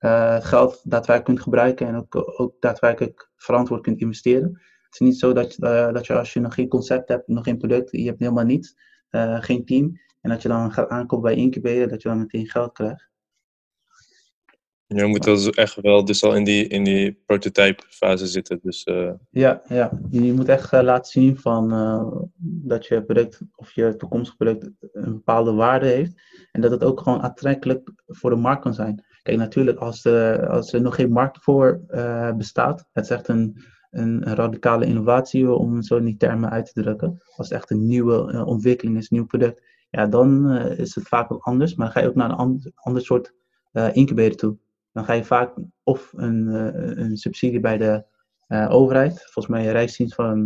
[0.00, 4.48] uh, geld daadwerkelijk kunt gebruiken en ook, ook daadwerkelijk verantwoord kunt investeren.
[4.82, 5.56] Het is niet zo dat,
[5.94, 8.76] dat je als je nog geen concept hebt, nog geen product, je hebt helemaal niets,
[9.40, 12.72] geen team, en dat je dan gaat aankopen bij incubator, dat je dan meteen geld
[12.72, 13.09] krijgt.
[14.94, 18.58] Je moet dus echt wel dus al in die, in die prototype fase zitten.
[18.62, 18.86] Dus,
[19.30, 21.68] Ja, ja, je moet echt laten zien van,
[22.42, 26.22] dat je product of je toekomstig product een bepaalde waarde heeft.
[26.52, 29.04] En dat het ook gewoon aantrekkelijk voor de markt kan zijn.
[29.22, 31.80] Kijk, natuurlijk, als, de, als er nog geen markt voor
[32.36, 36.82] bestaat, het is echt een, een, radicale innovatie, om zo in die termen uit te
[36.82, 37.22] drukken.
[37.36, 41.28] Als het echt een nieuwe ontwikkeling is, een nieuw product, ja, dan is het vaak
[41.28, 41.74] wat anders.
[41.74, 43.34] Maar dan ga je ook naar een ander, ander soort
[43.92, 44.56] incubator toe.
[44.92, 46.46] Dan ga je vaak of een,
[47.00, 48.04] een subsidie bij de
[48.68, 50.44] overheid, volgens mij Rijksdienst, van,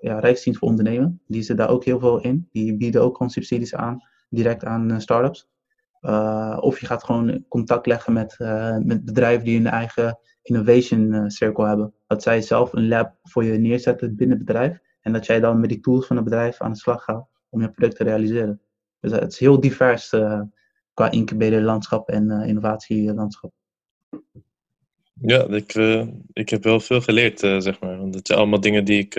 [0.00, 2.48] ja, Rijksdienst voor Ondernemen, die zit daar ook heel veel in.
[2.52, 5.50] Die bieden ook gewoon subsidies aan, direct aan start-ups.
[6.00, 11.12] Uh, of je gaat gewoon contact leggen met, uh, met bedrijven die een eigen innovation
[11.12, 11.94] uh, circle hebben.
[12.06, 14.78] Dat zij zelf een lab voor je neerzetten binnen het bedrijf.
[15.00, 17.60] En dat jij dan met die tools van het bedrijf aan de slag gaat om
[17.60, 18.60] je product te realiseren.
[19.00, 20.08] Dus het is heel divers
[20.94, 23.52] qua incubator landschap en innovatielandschap.
[25.22, 25.74] Ja, ik,
[26.32, 27.98] ik heb wel veel geleerd, zeg maar.
[27.98, 29.14] Want het zijn allemaal dingen die ik,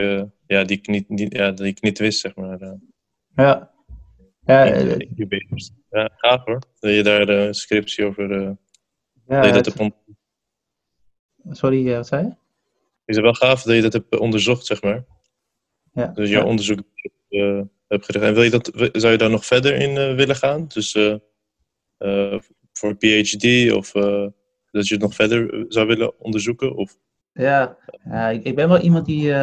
[0.47, 2.59] ja, die ik, niet, niet, ja, die ik niet wist, zeg maar.
[3.35, 3.71] Ja,
[4.45, 4.65] ja,
[4.97, 5.71] incubators.
[5.89, 6.61] Ja, gaaf hoor.
[6.79, 8.29] Dat je daar de scriptie over.
[9.27, 9.93] Ja, dat je dat het...
[11.49, 12.33] Sorry, wat zei je?
[13.05, 15.05] Is het wel gaaf dat je dat hebt onderzocht, zeg maar.
[15.93, 16.07] Ja.
[16.07, 16.47] Dus jouw ja.
[16.47, 16.79] onderzoek
[17.87, 18.23] hebt gedaan.
[18.23, 20.67] En wil je dat, zou je daar nog verder in willen gaan?
[20.67, 20.91] Dus
[22.73, 23.91] voor een PhD of
[24.71, 26.75] dat je het nog verder zou willen onderzoeken?
[26.75, 26.97] Of?
[27.33, 27.77] Ja,
[28.31, 29.33] ik, ik ben wel iemand die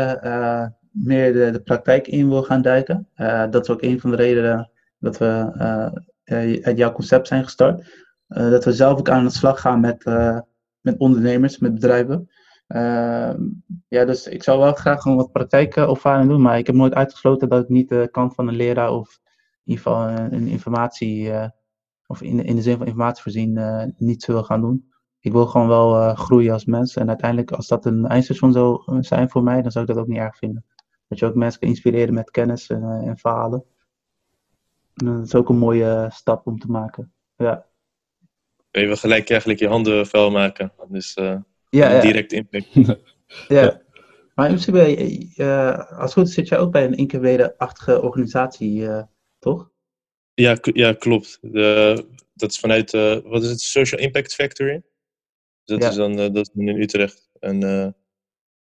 [0.91, 3.09] meer de, de praktijk in wil gaan duiken.
[3.51, 5.53] dat is ook een van de redenen dat we
[6.29, 8.07] uit eh, jouw concept zijn gestart.
[8.29, 10.41] Eh, dat we zelf ook aan de slag gaan met, eh,
[10.81, 12.31] met ondernemers, met bedrijven.
[12.67, 13.43] Ehm,
[13.89, 17.49] ja, dus ik zou wel graag gewoon wat praktijkervaring doen, maar ik heb nooit uitgesloten
[17.49, 19.19] dat ik niet de kant van een leraar of
[19.65, 21.49] in ieder geval een, informatie, eh,
[22.07, 24.93] of in, in de zin van informatie voorzien, uh, niet wil gaan doen.
[25.29, 29.03] Ik wil gewoon wel uh, groeien als mens en uiteindelijk als dat een eindstation zou
[29.03, 30.65] zijn voor mij, dan zou ik dat ook niet erg vinden.
[31.09, 33.65] Dat je ook mensen kan inspireren met kennis en, en verhalen.
[34.95, 37.13] En dat is ook een mooie stap om te maken.
[37.37, 37.67] Ja.
[38.71, 40.73] Je gelijk eigenlijk je handen vuil maken.
[40.89, 42.01] Dus ja, ja.
[42.01, 42.67] direct impact.
[43.49, 43.81] ja.
[44.35, 48.89] Maar in principe, als het goed is, zit jij ook bij een incubator-achtige organisatie,
[49.39, 49.71] toch?
[50.35, 51.39] Ja, ja klopt.
[51.41, 52.05] De,
[52.39, 54.83] dat is vanuit, uh, wat is het, Social Impact Factory.
[55.69, 57.31] Dus dat is dan dat is in Utrecht.
[57.41, 57.61] En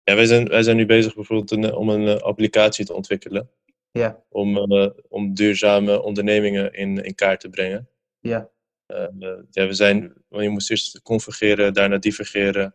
[0.02, 3.50] ja, wij zijn, wij zijn nu bezig bijvoorbeeld een, om een applicatie te ontwikkelen.
[3.90, 4.22] Ja.
[4.28, 4.58] Om,
[5.08, 7.88] om duurzame ondernemingen in, in kaart te brengen.
[8.20, 8.50] Ja.
[9.50, 12.74] ja, we zijn, je moest eerst convergeren, daarna divergeren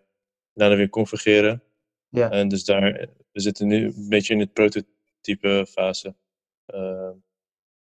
[0.53, 1.63] daarna weer convergeren.
[2.09, 2.31] Ja.
[2.31, 6.15] En dus daar, we zitten nu een beetje in het prototype fase.
[6.73, 7.09] Uh,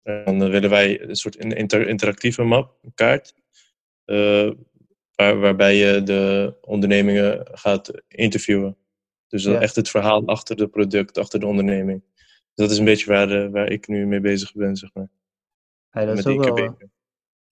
[0.03, 3.35] en dan willen wij een soort inter interactieve map, een kaart,
[4.07, 4.50] uh,
[5.20, 8.76] waar, waarbij je de ondernemingen gaat interviewen.
[9.28, 9.61] Dus ja.
[9.61, 12.02] echt het verhaal achter het product, achter de onderneming.
[12.14, 15.09] Dus dat is een beetje waar, uh, waar ik nu mee bezig ben, zeg maar.
[15.90, 16.76] Ja, dat, is ook wel,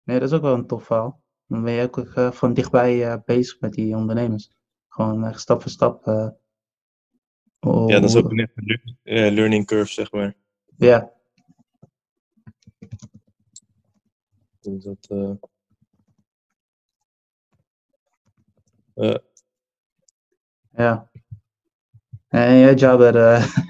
[0.03, 1.23] nee, dat is ook wel een tof verhaal.
[1.47, 4.51] Dan ben je ook van dichtbij bezig met die ondernemers.
[4.87, 6.07] Gewoon echt stap voor stap.
[6.07, 6.29] Uh,
[7.87, 8.49] ja, dat is ook een
[9.03, 10.35] uh, learning curve, zeg maar.
[10.77, 11.11] Ja.
[14.59, 15.07] Dus dat.
[15.11, 15.31] Uh...
[20.71, 21.09] Ja.
[22.27, 23.13] En jij, Jabber?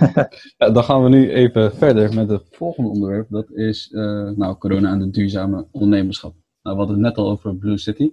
[0.57, 3.29] ja, dan gaan we nu even verder met het volgende onderwerp.
[3.29, 3.89] Dat is
[4.35, 6.35] nou, corona en de duurzame ondernemerschap.
[6.61, 8.11] Nou, we hadden het net al over Blue City.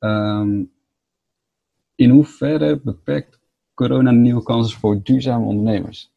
[0.00, 0.72] Um,
[1.94, 3.38] in hoeverre beperkt
[3.74, 6.12] corona nieuwe kansen voor duurzame ondernemers?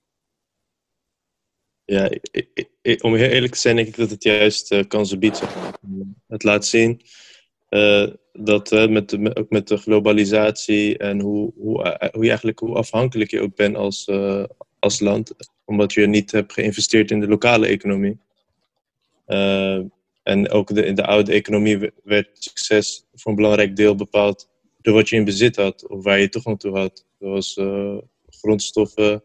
[1.85, 2.09] Ja,
[3.01, 5.43] om heel eerlijk te zijn, denk ik dat het juist uh, kansen biedt.
[6.27, 7.01] Het laat zien
[7.69, 12.75] uh, dat met, de, ook met de globalisatie en hoe, hoe, hoe, je eigenlijk, hoe
[12.75, 14.09] afhankelijk je ook bent als,
[14.79, 15.33] als land,
[15.65, 18.17] omdat je niet hebt geïnvesteerd in de lokale economie.
[20.23, 24.49] en ook de, in de oude economie werd succes voor een belangrijk deel bepaald
[24.81, 27.05] door wat je in bezit had of waar je toegang toe had.
[27.19, 27.97] Zoals uh,
[28.29, 29.23] grondstoffen,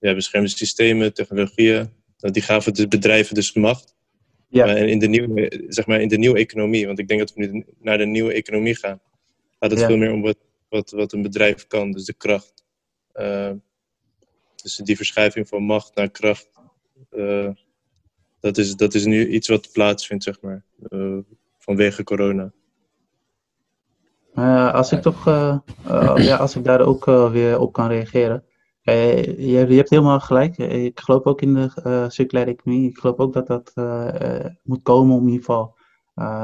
[0.00, 1.92] ja, beschermde systemen, technologieën.
[2.18, 3.94] Nou, die gaven de bedrijven dus macht.
[4.52, 4.66] Ja.
[4.66, 7.64] In de, nieuwe, zeg maar in de nieuwe economie, want ik denk dat we nu
[7.78, 9.00] naar de nieuwe economie gaan,
[9.60, 10.36] gaat het veel meer om wat,
[10.68, 12.64] wat, wat een bedrijf kan, dus de kracht.
[13.14, 13.50] Uh,
[14.62, 16.48] dus die verschuiving van macht naar kracht,
[18.40, 20.64] dat, is, dat is nu iets wat plaatsvindt, zeg maar,
[21.58, 22.52] vanwege corona.
[24.72, 25.24] Als ik toch,
[26.16, 28.44] ja, als ik daar ook weer op kan reageren.
[28.82, 30.58] Je, je, hebt helemaal gelijk.
[30.58, 32.88] Ik geloof ook in de circulaire economie.
[32.88, 33.72] Ik geloof ook dat dat
[34.62, 35.74] moet komen om in ieder geval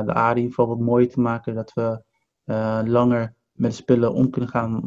[0.05, 1.55] de aarde in ieder geval wat mooier te maken.
[1.55, 2.03] Dat we
[2.87, 4.83] langer met spullen om kunnen gaan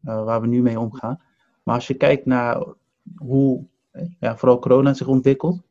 [0.00, 1.20] waar we nu mee omgaan.
[1.62, 2.64] Maar als je kijkt naar
[3.16, 3.66] hoe
[4.20, 5.62] ja, vooral corona zich ontwikkelt,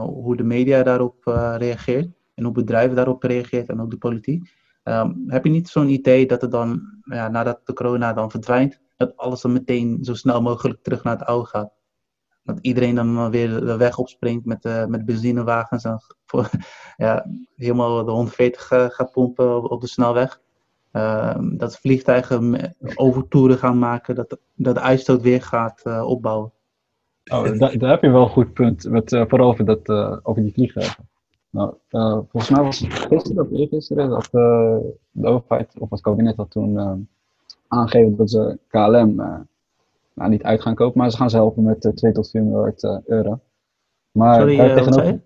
[0.00, 1.24] hoe de media daarop
[1.56, 5.88] reageert en hoe bedrijven daarop reageert en ook de politiek Um, heb je niet zo'n
[5.88, 10.14] idee dat het dan, ja, nadat de corona dan verdwijnt, dat alles dan meteen zo
[10.14, 11.72] snel mogelijk terug naar het oude gaat?
[12.44, 16.50] Dat iedereen dan weer de weg opspringt met, uh, met benzinewagens en voor,
[16.96, 20.40] ja, helemaal de 140 uh, gaat pompen op, de snelweg.
[20.92, 26.52] Uh, dat vliegtuigen overtoeren gaan maken, dat, dat de uitstoot weer gaat uh, opbouwen.
[27.32, 29.88] Oh, daar, daar, heb je wel een goed punt, met, vooral over, dat,
[30.22, 31.08] over die vliegtuigen.
[31.50, 31.74] Nou,
[32.28, 34.28] volgens mij was het gisteren of eergisteren dat
[35.10, 37.08] de overheid of het kabinet had toen
[37.72, 39.14] aangegeven dat ze KLM
[40.14, 42.84] nou, niet uit gaan kopen, maar ze gaan ze helpen met 2 tot 4 miljard
[43.04, 43.40] euro.
[44.10, 45.20] Maar Sorry, tegenover,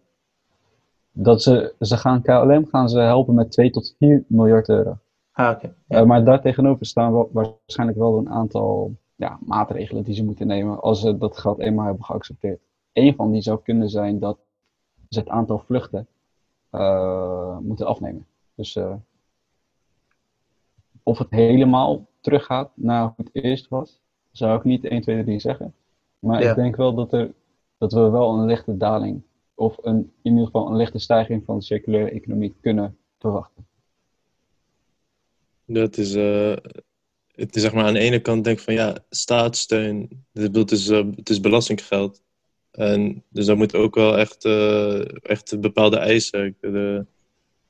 [1.12, 4.98] dat ze, ze gaan KLM gaan ze helpen met 2 tot 4 miljard euro.
[5.32, 5.72] Ah, oké.
[5.88, 6.04] Okay.
[6.04, 10.80] maar daar tegenover staan wel, waarschijnlijk wel een aantal ja, maatregelen die ze moeten nemen
[10.80, 12.60] als ze dat geld eenmaal hebben geaccepteerd.
[12.92, 14.38] Een van die zou kunnen zijn dat
[15.08, 16.06] ze het aantal vluchten
[16.72, 18.26] uh, moeten afnemen.
[18.54, 18.94] Dus uh,
[21.02, 25.40] of het helemaal teruggaat naar hoe het eerst was, zou ik niet 1, 2, 3
[25.40, 25.74] zeggen.
[26.18, 26.50] Maar ja.
[26.50, 27.32] ik denk wel dat, er,
[27.78, 29.22] dat we wel een lichte daling,
[29.54, 33.66] of een, in ieder geval een lichte stijging van de circulaire economie kunnen verwachten.
[35.64, 36.56] Dat is, uh,
[37.34, 40.88] het is zeg maar aan de ene kant denk ik van ja, staatssteun, het is,
[40.88, 42.22] het is belastinggeld.
[42.70, 46.56] En dus dat moet ook wel echt, uh, echt bepaalde eisen.
[46.60, 47.06] De,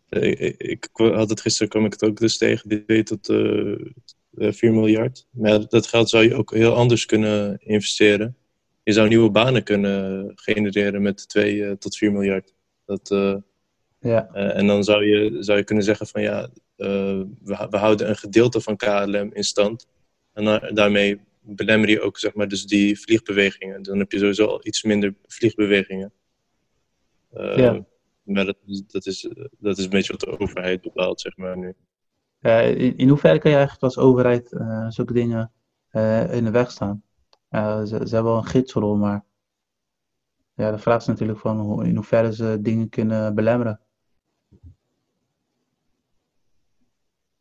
[0.09, 3.29] ik, ik, had het gisteren, kwam ik het ook dus tegen, die 2 tot,
[4.39, 5.27] 4 miljard.
[5.31, 8.37] Maar dat geld zou je ook heel anders kunnen investeren.
[8.83, 12.55] Je zou nieuwe banen kunnen genereren met 2 tot 4 miljard.
[12.85, 13.09] Dat,
[14.01, 14.29] ja.
[14.33, 18.61] en dan zou je, zou je kunnen zeggen van ja, we, we houden een gedeelte
[18.61, 19.87] van KLM in stand.
[20.33, 23.83] En daarmee belemmer je ook zeg maar, dus die vliegbewegingen.
[23.83, 26.13] Dan heb je sowieso al iets minder vliegbewegingen.
[27.35, 27.87] Uh, ja.
[28.23, 31.75] Maar dat, dat, is, dat is een beetje wat de overheid bepaalt, zeg maar nu.
[32.41, 35.53] In, in hoeverre kan je eigenlijk als overheid uh, zulke dingen
[35.93, 37.03] uh, in de weg staan?
[37.51, 39.25] ze, ze hebben wel een gidsrol, maar
[40.55, 43.81] ja, de vraag is natuurlijk van in hoeverre ze dingen kunnen belemmeren.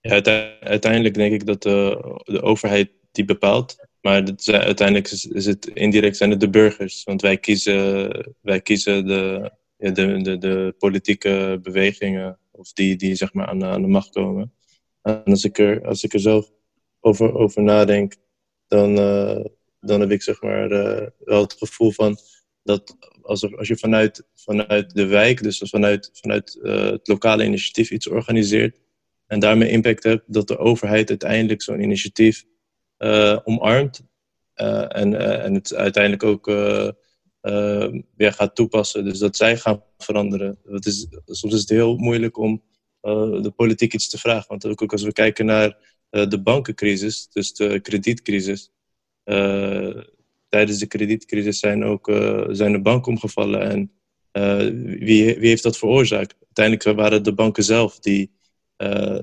[0.02, 3.88] Uiteindelijk denk ik dat de, de overheid die bepaalt.
[4.02, 7.04] Maar het, uiteindelijk is, het indirect zijn het de burgers.
[7.04, 13.34] Want wij kiezen, wij kiezen de, de, de, de politieke bewegingen of die, die zeg
[13.34, 14.54] maar aan, aan de macht komen.
[15.06, 16.52] En als ik er, als ik er zelf
[17.00, 18.16] over, over nadenk,
[18.68, 19.46] dan, uh,
[19.80, 22.18] dan heb ik zeg maar uh, wel het gevoel van
[22.64, 27.92] dat als, als je vanuit, vanuit de wijk, dus vanuit, vanuit uh, het lokale initiatief
[27.92, 28.80] iets organiseert
[29.28, 32.44] en daarmee impact hebt, dat de overheid uiteindelijk zo'n initiatief
[33.44, 34.02] omarmt.
[34.54, 36.46] En, en het uiteindelijk ook
[38.16, 39.04] weer gaat toepassen.
[39.04, 40.58] Dus dat zij gaan veranderen.
[40.64, 42.64] Dat is, soms is het heel moeilijk om
[43.42, 44.46] de politiek iets te vragen.
[44.48, 45.78] Want ook als we kijken naar
[46.10, 48.72] de bankencrisis, dus de kredietcrisis.
[50.50, 52.12] tijdens de kredietcrisis zijn ook
[52.50, 53.62] zijn de banken omgevallen.
[53.62, 53.92] En
[55.00, 56.36] wie, wie heeft dat veroorzaakt?
[56.42, 58.32] Uiteindelijk waren het de banken zelf die,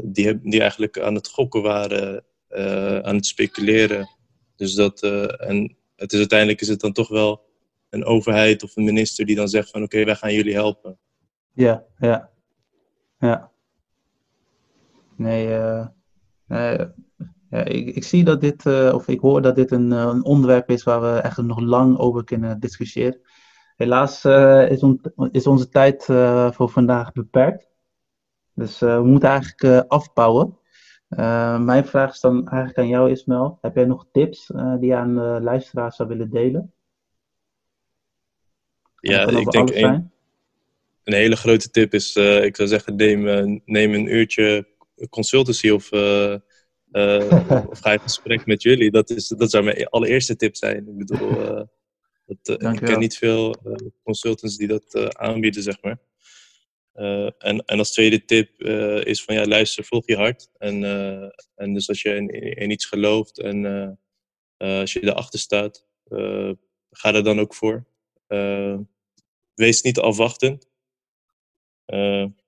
[0.03, 2.25] die, die eigenlijk aan het gokken waren
[3.05, 4.09] aan het speculeren.
[4.57, 7.51] Dus dat, en het is, uiteindelijk is het dan toch wel
[7.91, 10.99] een overheid of een minister die dan zegt van oké, wij gaan jullie helpen.
[11.53, 12.31] Ja, ja.
[13.19, 13.52] Ja.
[15.17, 15.87] Nee, uh,
[17.51, 20.83] ja, ik, ik, zie dat dit, of ik hoor dat dit een, een, onderwerp is
[20.83, 23.21] waar we echt nog lang over kunnen discussiëren.
[23.77, 24.25] Helaas
[24.71, 26.05] is, on, is, onze tijd
[26.55, 27.69] voor vandaag beperkt.
[28.55, 30.57] Dus we moeten eigenlijk afbouwen.
[31.19, 33.59] Uh, mijn vraag is dan eigenlijk aan jou, Ismael.
[33.61, 36.73] Heb jij nog tips uh, die je aan de luisteraars zou willen delen?
[39.01, 40.11] Ja, ik denk een,
[41.05, 43.23] een, hele grote tip is, uh, ik zou zeggen, neem,
[43.65, 44.67] neem een uurtje
[45.09, 48.91] consultancy of, of ga gesprek met jullie.
[48.91, 50.89] Dat, is, dat zou mijn allereerste tip zijn.
[50.89, 51.67] Ik bedoel,
[52.27, 53.57] dat, ik ken niet veel
[54.03, 55.99] consultants die dat aanbieden, zeg maar.
[56.95, 60.51] Uh, en, en als tweede tip uh, is van ja, luister, volg je hart.
[60.59, 63.99] En, uh, en dus als je in, in iets gelooft en
[64.57, 65.87] als je erachter staat,
[66.91, 67.87] ga er dan ook voor.
[69.55, 70.69] wees niet afwachtend.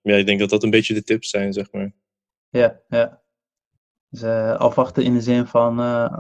[0.03, 1.95] ja, ik denk dat dat een beetje de tips zijn, zeg maar.
[2.55, 3.23] Ja, ja.
[4.09, 4.23] Dus
[4.59, 5.79] afwachten in de zin van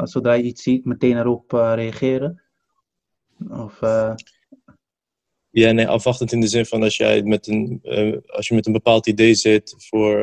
[0.08, 2.42] zodra je iets ziet, meteen erop reageren.
[3.48, 3.80] Of
[5.50, 7.80] ja, nee, afwachtend in de zin van als, jij met een,
[8.26, 10.22] als je met een bepaald idee zit voor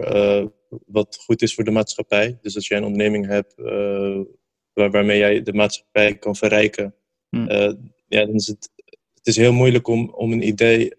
[0.85, 2.37] wat goed is voor de maatschappij.
[2.41, 3.55] Dus als jij een onderneming hebt
[4.73, 6.95] waar, waarmee jij de maatschappij kan verrijken.
[7.29, 7.49] Hmm.
[8.07, 8.71] ja, dan is het,
[9.13, 10.95] het is heel moeilijk om, om een idee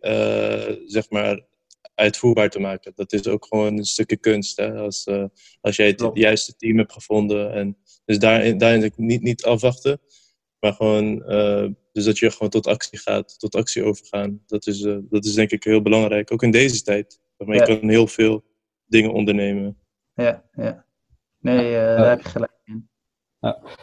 [0.86, 1.50] zeg maar
[1.94, 2.92] uitvoerbaar te maken.
[2.94, 4.56] Dat is ook gewoon een stukje kunst.
[4.56, 4.74] Hè?
[4.74, 5.08] Als,
[5.60, 7.52] als jij het juiste team hebt gevonden.
[7.52, 10.00] En, dus daarin, daarin niet, niet afwachten.
[10.62, 14.42] Maar gewoon, uh, dus dat je gewoon tot actie gaat, tot actie overgaan.
[14.46, 17.20] Dat is, uh, dat is denk ik heel belangrijk, ook in deze tijd.
[17.36, 18.44] Maar je kan heel veel
[18.86, 19.78] dingen ondernemen.
[20.14, 20.84] Ja, ja.
[21.38, 22.88] Nee, uh, daar heb je gelijk in.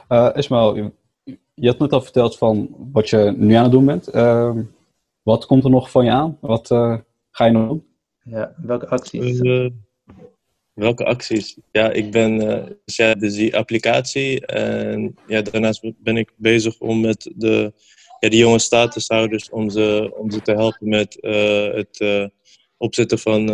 [0.08, 0.34] Ja.
[0.36, 0.92] Ismael, je,
[1.54, 4.08] je had net al verteld van wat je nu aan het doen bent.
[4.08, 4.64] Ehm,
[5.22, 6.38] wat komt er nog van je aan?
[6.42, 6.68] Wat
[7.32, 7.89] ga je nog doen?
[8.24, 9.42] Ja, welke acties?
[10.74, 11.58] Welke acties?
[11.72, 14.46] Ja, ik ben uh, dus, ja, dus die applicatie.
[14.46, 17.74] En ja, daarnaast ben ik bezig om met de,
[18.20, 22.30] ja, de jonge statushouders om ze, om ze te helpen met uh, het
[22.78, 23.48] opzetten van,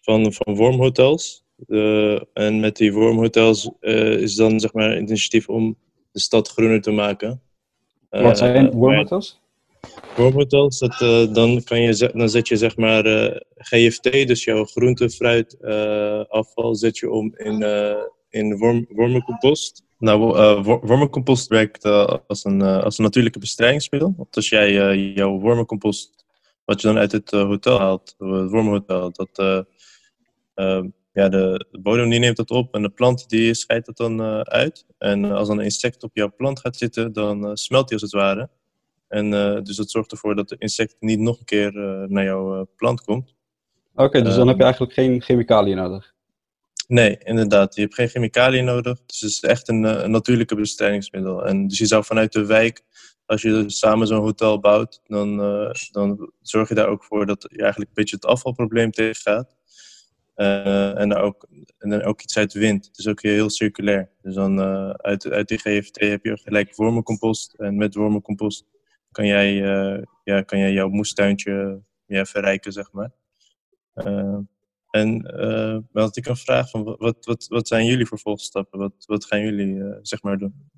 [0.00, 1.44] van, van wormhotels.
[2.32, 5.76] en met die wormhotels is dan zeg maar een initiatief om
[6.12, 7.42] de stad groener te maken.
[8.10, 9.41] Wat zijn wormhotels?
[10.16, 14.64] Wormhotels, dat, uh, dan, kan je, dan zet je zeg maar eh, GFT, dus jouw
[14.64, 17.64] groente, fruit, uh, afval, zet je om in,
[18.30, 19.82] in worm, wormencompost.
[19.98, 20.18] Nou,
[20.62, 21.84] wormencompost werkt
[22.26, 24.14] als, een, als een natuurlijke bestrijdingsmiddel.
[24.16, 26.24] Want als jij jouw wormencompost,
[26.64, 29.64] wat je dan uit het hotel haalt, het wormenhotel, dat,
[31.12, 34.22] ja, de, de, bodem die neemt dat op en de plant die scheidt dat dan
[34.44, 34.86] uit.
[34.98, 38.48] En als een insect op jouw plant gaat zitten, dan smelt die als het ware.
[39.12, 42.24] En uh, dus dat zorgt ervoor dat de insect niet nog een keer uh, naar
[42.24, 43.34] jouw uh, plant komt.
[43.92, 46.14] Oké, okay, dus dan heb je eigenlijk geen chemicaliën nodig?
[46.88, 47.74] Nee, inderdaad.
[47.74, 48.98] Je hebt geen chemicaliën nodig.
[49.06, 51.46] Dus het is echt een, een natuurlijke bestrijdingsmiddel.
[51.46, 52.82] En dus je zou vanuit de wijk
[53.26, 55.36] als je samen zo'n hotel bouwt, dan,
[55.90, 59.56] dan zorg je daar ook voor dat je eigenlijk een beetje het afvalprobleem tegengaat.
[60.36, 61.46] Uh, en, ook,
[61.78, 62.86] en dan ook iets uit de wind.
[62.86, 64.10] Het is ook heel circulair.
[64.22, 67.54] Dus dan uh, uit, uit die GFT heb je gelijk wormencompost.
[67.54, 68.66] En met wormencompost
[69.12, 73.10] kan jij, uh, ja, kan jij jouw moestuintje verrijken, zeg maar.
[74.90, 75.22] en
[75.92, 78.78] wat ik een vraag van, wat, wat, wat zijn jullie vervolgstappen?
[78.78, 80.70] Wat, wat gaan jullie, zeg maar, doen?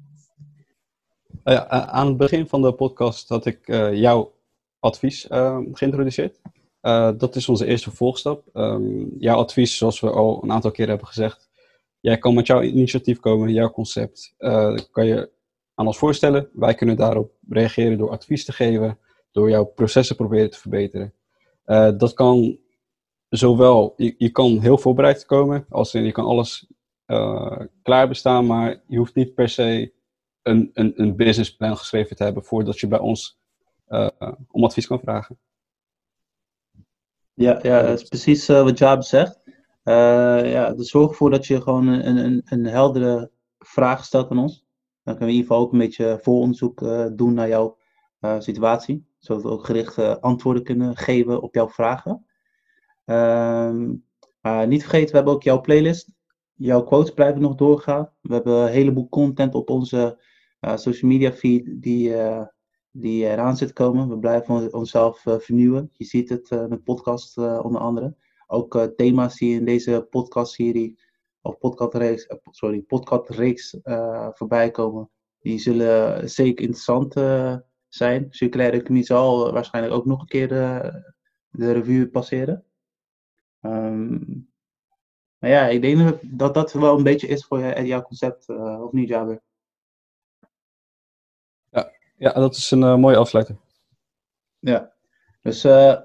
[1.45, 4.35] Nou aan het begin van de podcast had ik jouw
[4.81, 5.27] advies
[5.73, 6.41] geïntroduceerd.
[7.17, 8.49] Dat is onze eerste volgstap.
[8.53, 11.51] Um, jouw advies, zoals we al een aantal keer hebben gezegd.
[12.01, 14.35] Jij kan met jouw initiatief komen, jouw concept.
[14.91, 15.31] Kan je
[15.75, 16.49] aan ons voorstellen.
[16.53, 18.99] Wij kunnen daarop reageren door advies te geven.
[19.31, 21.15] Door jouw processen proberen te verbeteren.
[21.67, 22.59] Uh, dat kan
[23.29, 25.67] zowel, je, je, kan heel voorbereid komen.
[25.69, 26.67] Als in, je kan alles
[27.83, 28.47] klaar bestaan.
[28.47, 29.93] Maar je hoeft niet per se
[30.43, 32.45] een, een, een businessplan geschreven te hebben.
[32.45, 33.39] Voordat je bij ons
[34.51, 35.39] om advies kan vragen.
[37.35, 39.41] Ja, ja dat is precies uh, wat Jaab zegt.
[39.85, 44.65] Uh, ja, zorg ervoor dat je gewoon een, een, een heldere vraag stelt aan ons.
[45.05, 47.77] Dan kunnen we in ieder geval ook een beetje vooronderzoek uh, doen naar jouw
[48.39, 49.07] situatie.
[49.19, 52.27] Zodat we ook gerichte antwoorden kunnen geven op jouw vragen.
[53.05, 53.89] Ehm,
[54.67, 56.11] niet vergeten, we hebben ook jouw playlist.
[56.55, 58.11] Jouw quotes blijven nog doorgaan.
[58.21, 60.19] We hebben een heleboel content op onze
[60.61, 62.15] social media feed die
[62.97, 64.09] die eraan zit komen.
[64.09, 65.91] We blijven onszelf vernieuwen.
[65.93, 68.17] Je ziet het uh, met podcast onder andere.
[68.47, 70.99] Ook thema's die in deze podcastserie
[71.45, 73.77] of podcastreeks, sorry, podcastreeks
[74.33, 75.11] voorbij komen.
[75.39, 77.13] Die zullen zeker interessant
[77.89, 78.27] zijn.
[78.31, 80.49] Circulaire economie zal waarschijnlijk ook nog een keer
[81.51, 82.65] de revue passeren.
[83.61, 84.53] Um,
[85.39, 89.09] maar ja, ik denk dat dat wel een beetje is voor jouw concept, of niet,
[89.09, 89.43] Jaber?
[92.17, 93.57] Ja, dat is een uh, mooie afsluiter.
[94.59, 94.95] Ja,
[95.43, 96.01] dus uh,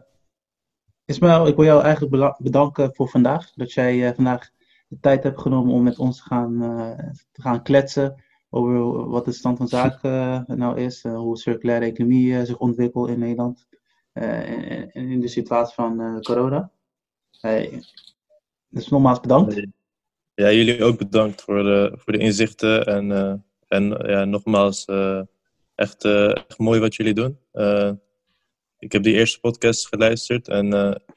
[1.05, 3.51] Ismaël, ik wil jou eigenlijk bedanken voor vandaag.
[3.53, 4.49] Dat jij vandaag
[4.89, 6.59] de tijd hebt genomen om met ons te gaan,
[7.31, 11.03] te gaan kletsen over wat de stand van zaken nou is.
[11.03, 13.67] hoe circulaire economie zich ontwikkelt in Nederland.
[14.13, 16.71] en in de situatie van corona.
[18.69, 19.67] dus nogmaals bedankt.
[20.33, 22.85] Ja, jullie ook bedankt voor de, voor de inzichten.
[22.85, 23.11] En,
[23.67, 24.85] en ja, nogmaals
[25.79, 27.39] Echt, uh, echt mooi wat jullie doen.
[28.79, 30.67] Ik heb die eerste podcast geluisterd en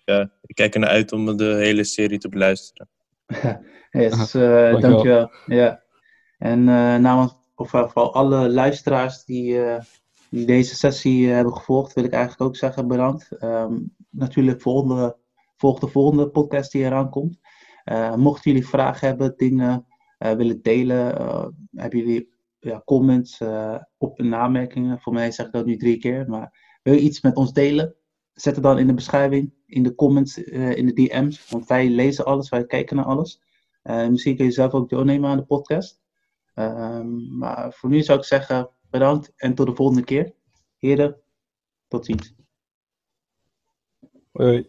[0.05, 2.89] ja, ik kijk ernaar uit om de hele serie te beluisteren.
[3.91, 5.31] yes, uh, dankjewel.
[5.47, 5.83] Ja.
[6.39, 6.65] En
[7.03, 9.61] namens of vooral alle luisteraars die,
[10.31, 13.43] die deze sessie hebben gevolgd, wil ik eigenlijk ook zeggen bedankt.
[13.43, 15.17] Um, natuurlijk volgende,
[15.57, 17.39] volg de volgende podcast die eraan komt.
[18.17, 19.87] mochten jullie vragen hebben, dingen
[20.19, 21.07] willen delen,
[21.71, 25.01] hebben jullie ja, comments, uh, op- en namerkingen.
[25.01, 26.29] Voor mij zeg ik dat nu drie keer.
[26.29, 27.95] Maar wil je iets met ons delen?
[28.33, 31.49] Zet het dan in de beschrijving, in de comments, uh, in de DM's.
[31.49, 33.41] Want wij lezen alles, wij kijken naar alles.
[33.85, 36.01] Uh, misschien kun je zelf ook deelnemen aan de podcast.
[36.55, 40.35] Ehm, maar voor nu zou ik zeggen bedankt en tot de volgende keer.
[40.77, 41.21] Heren,
[41.89, 42.35] tot ziens.
[44.33, 44.69] Hoi.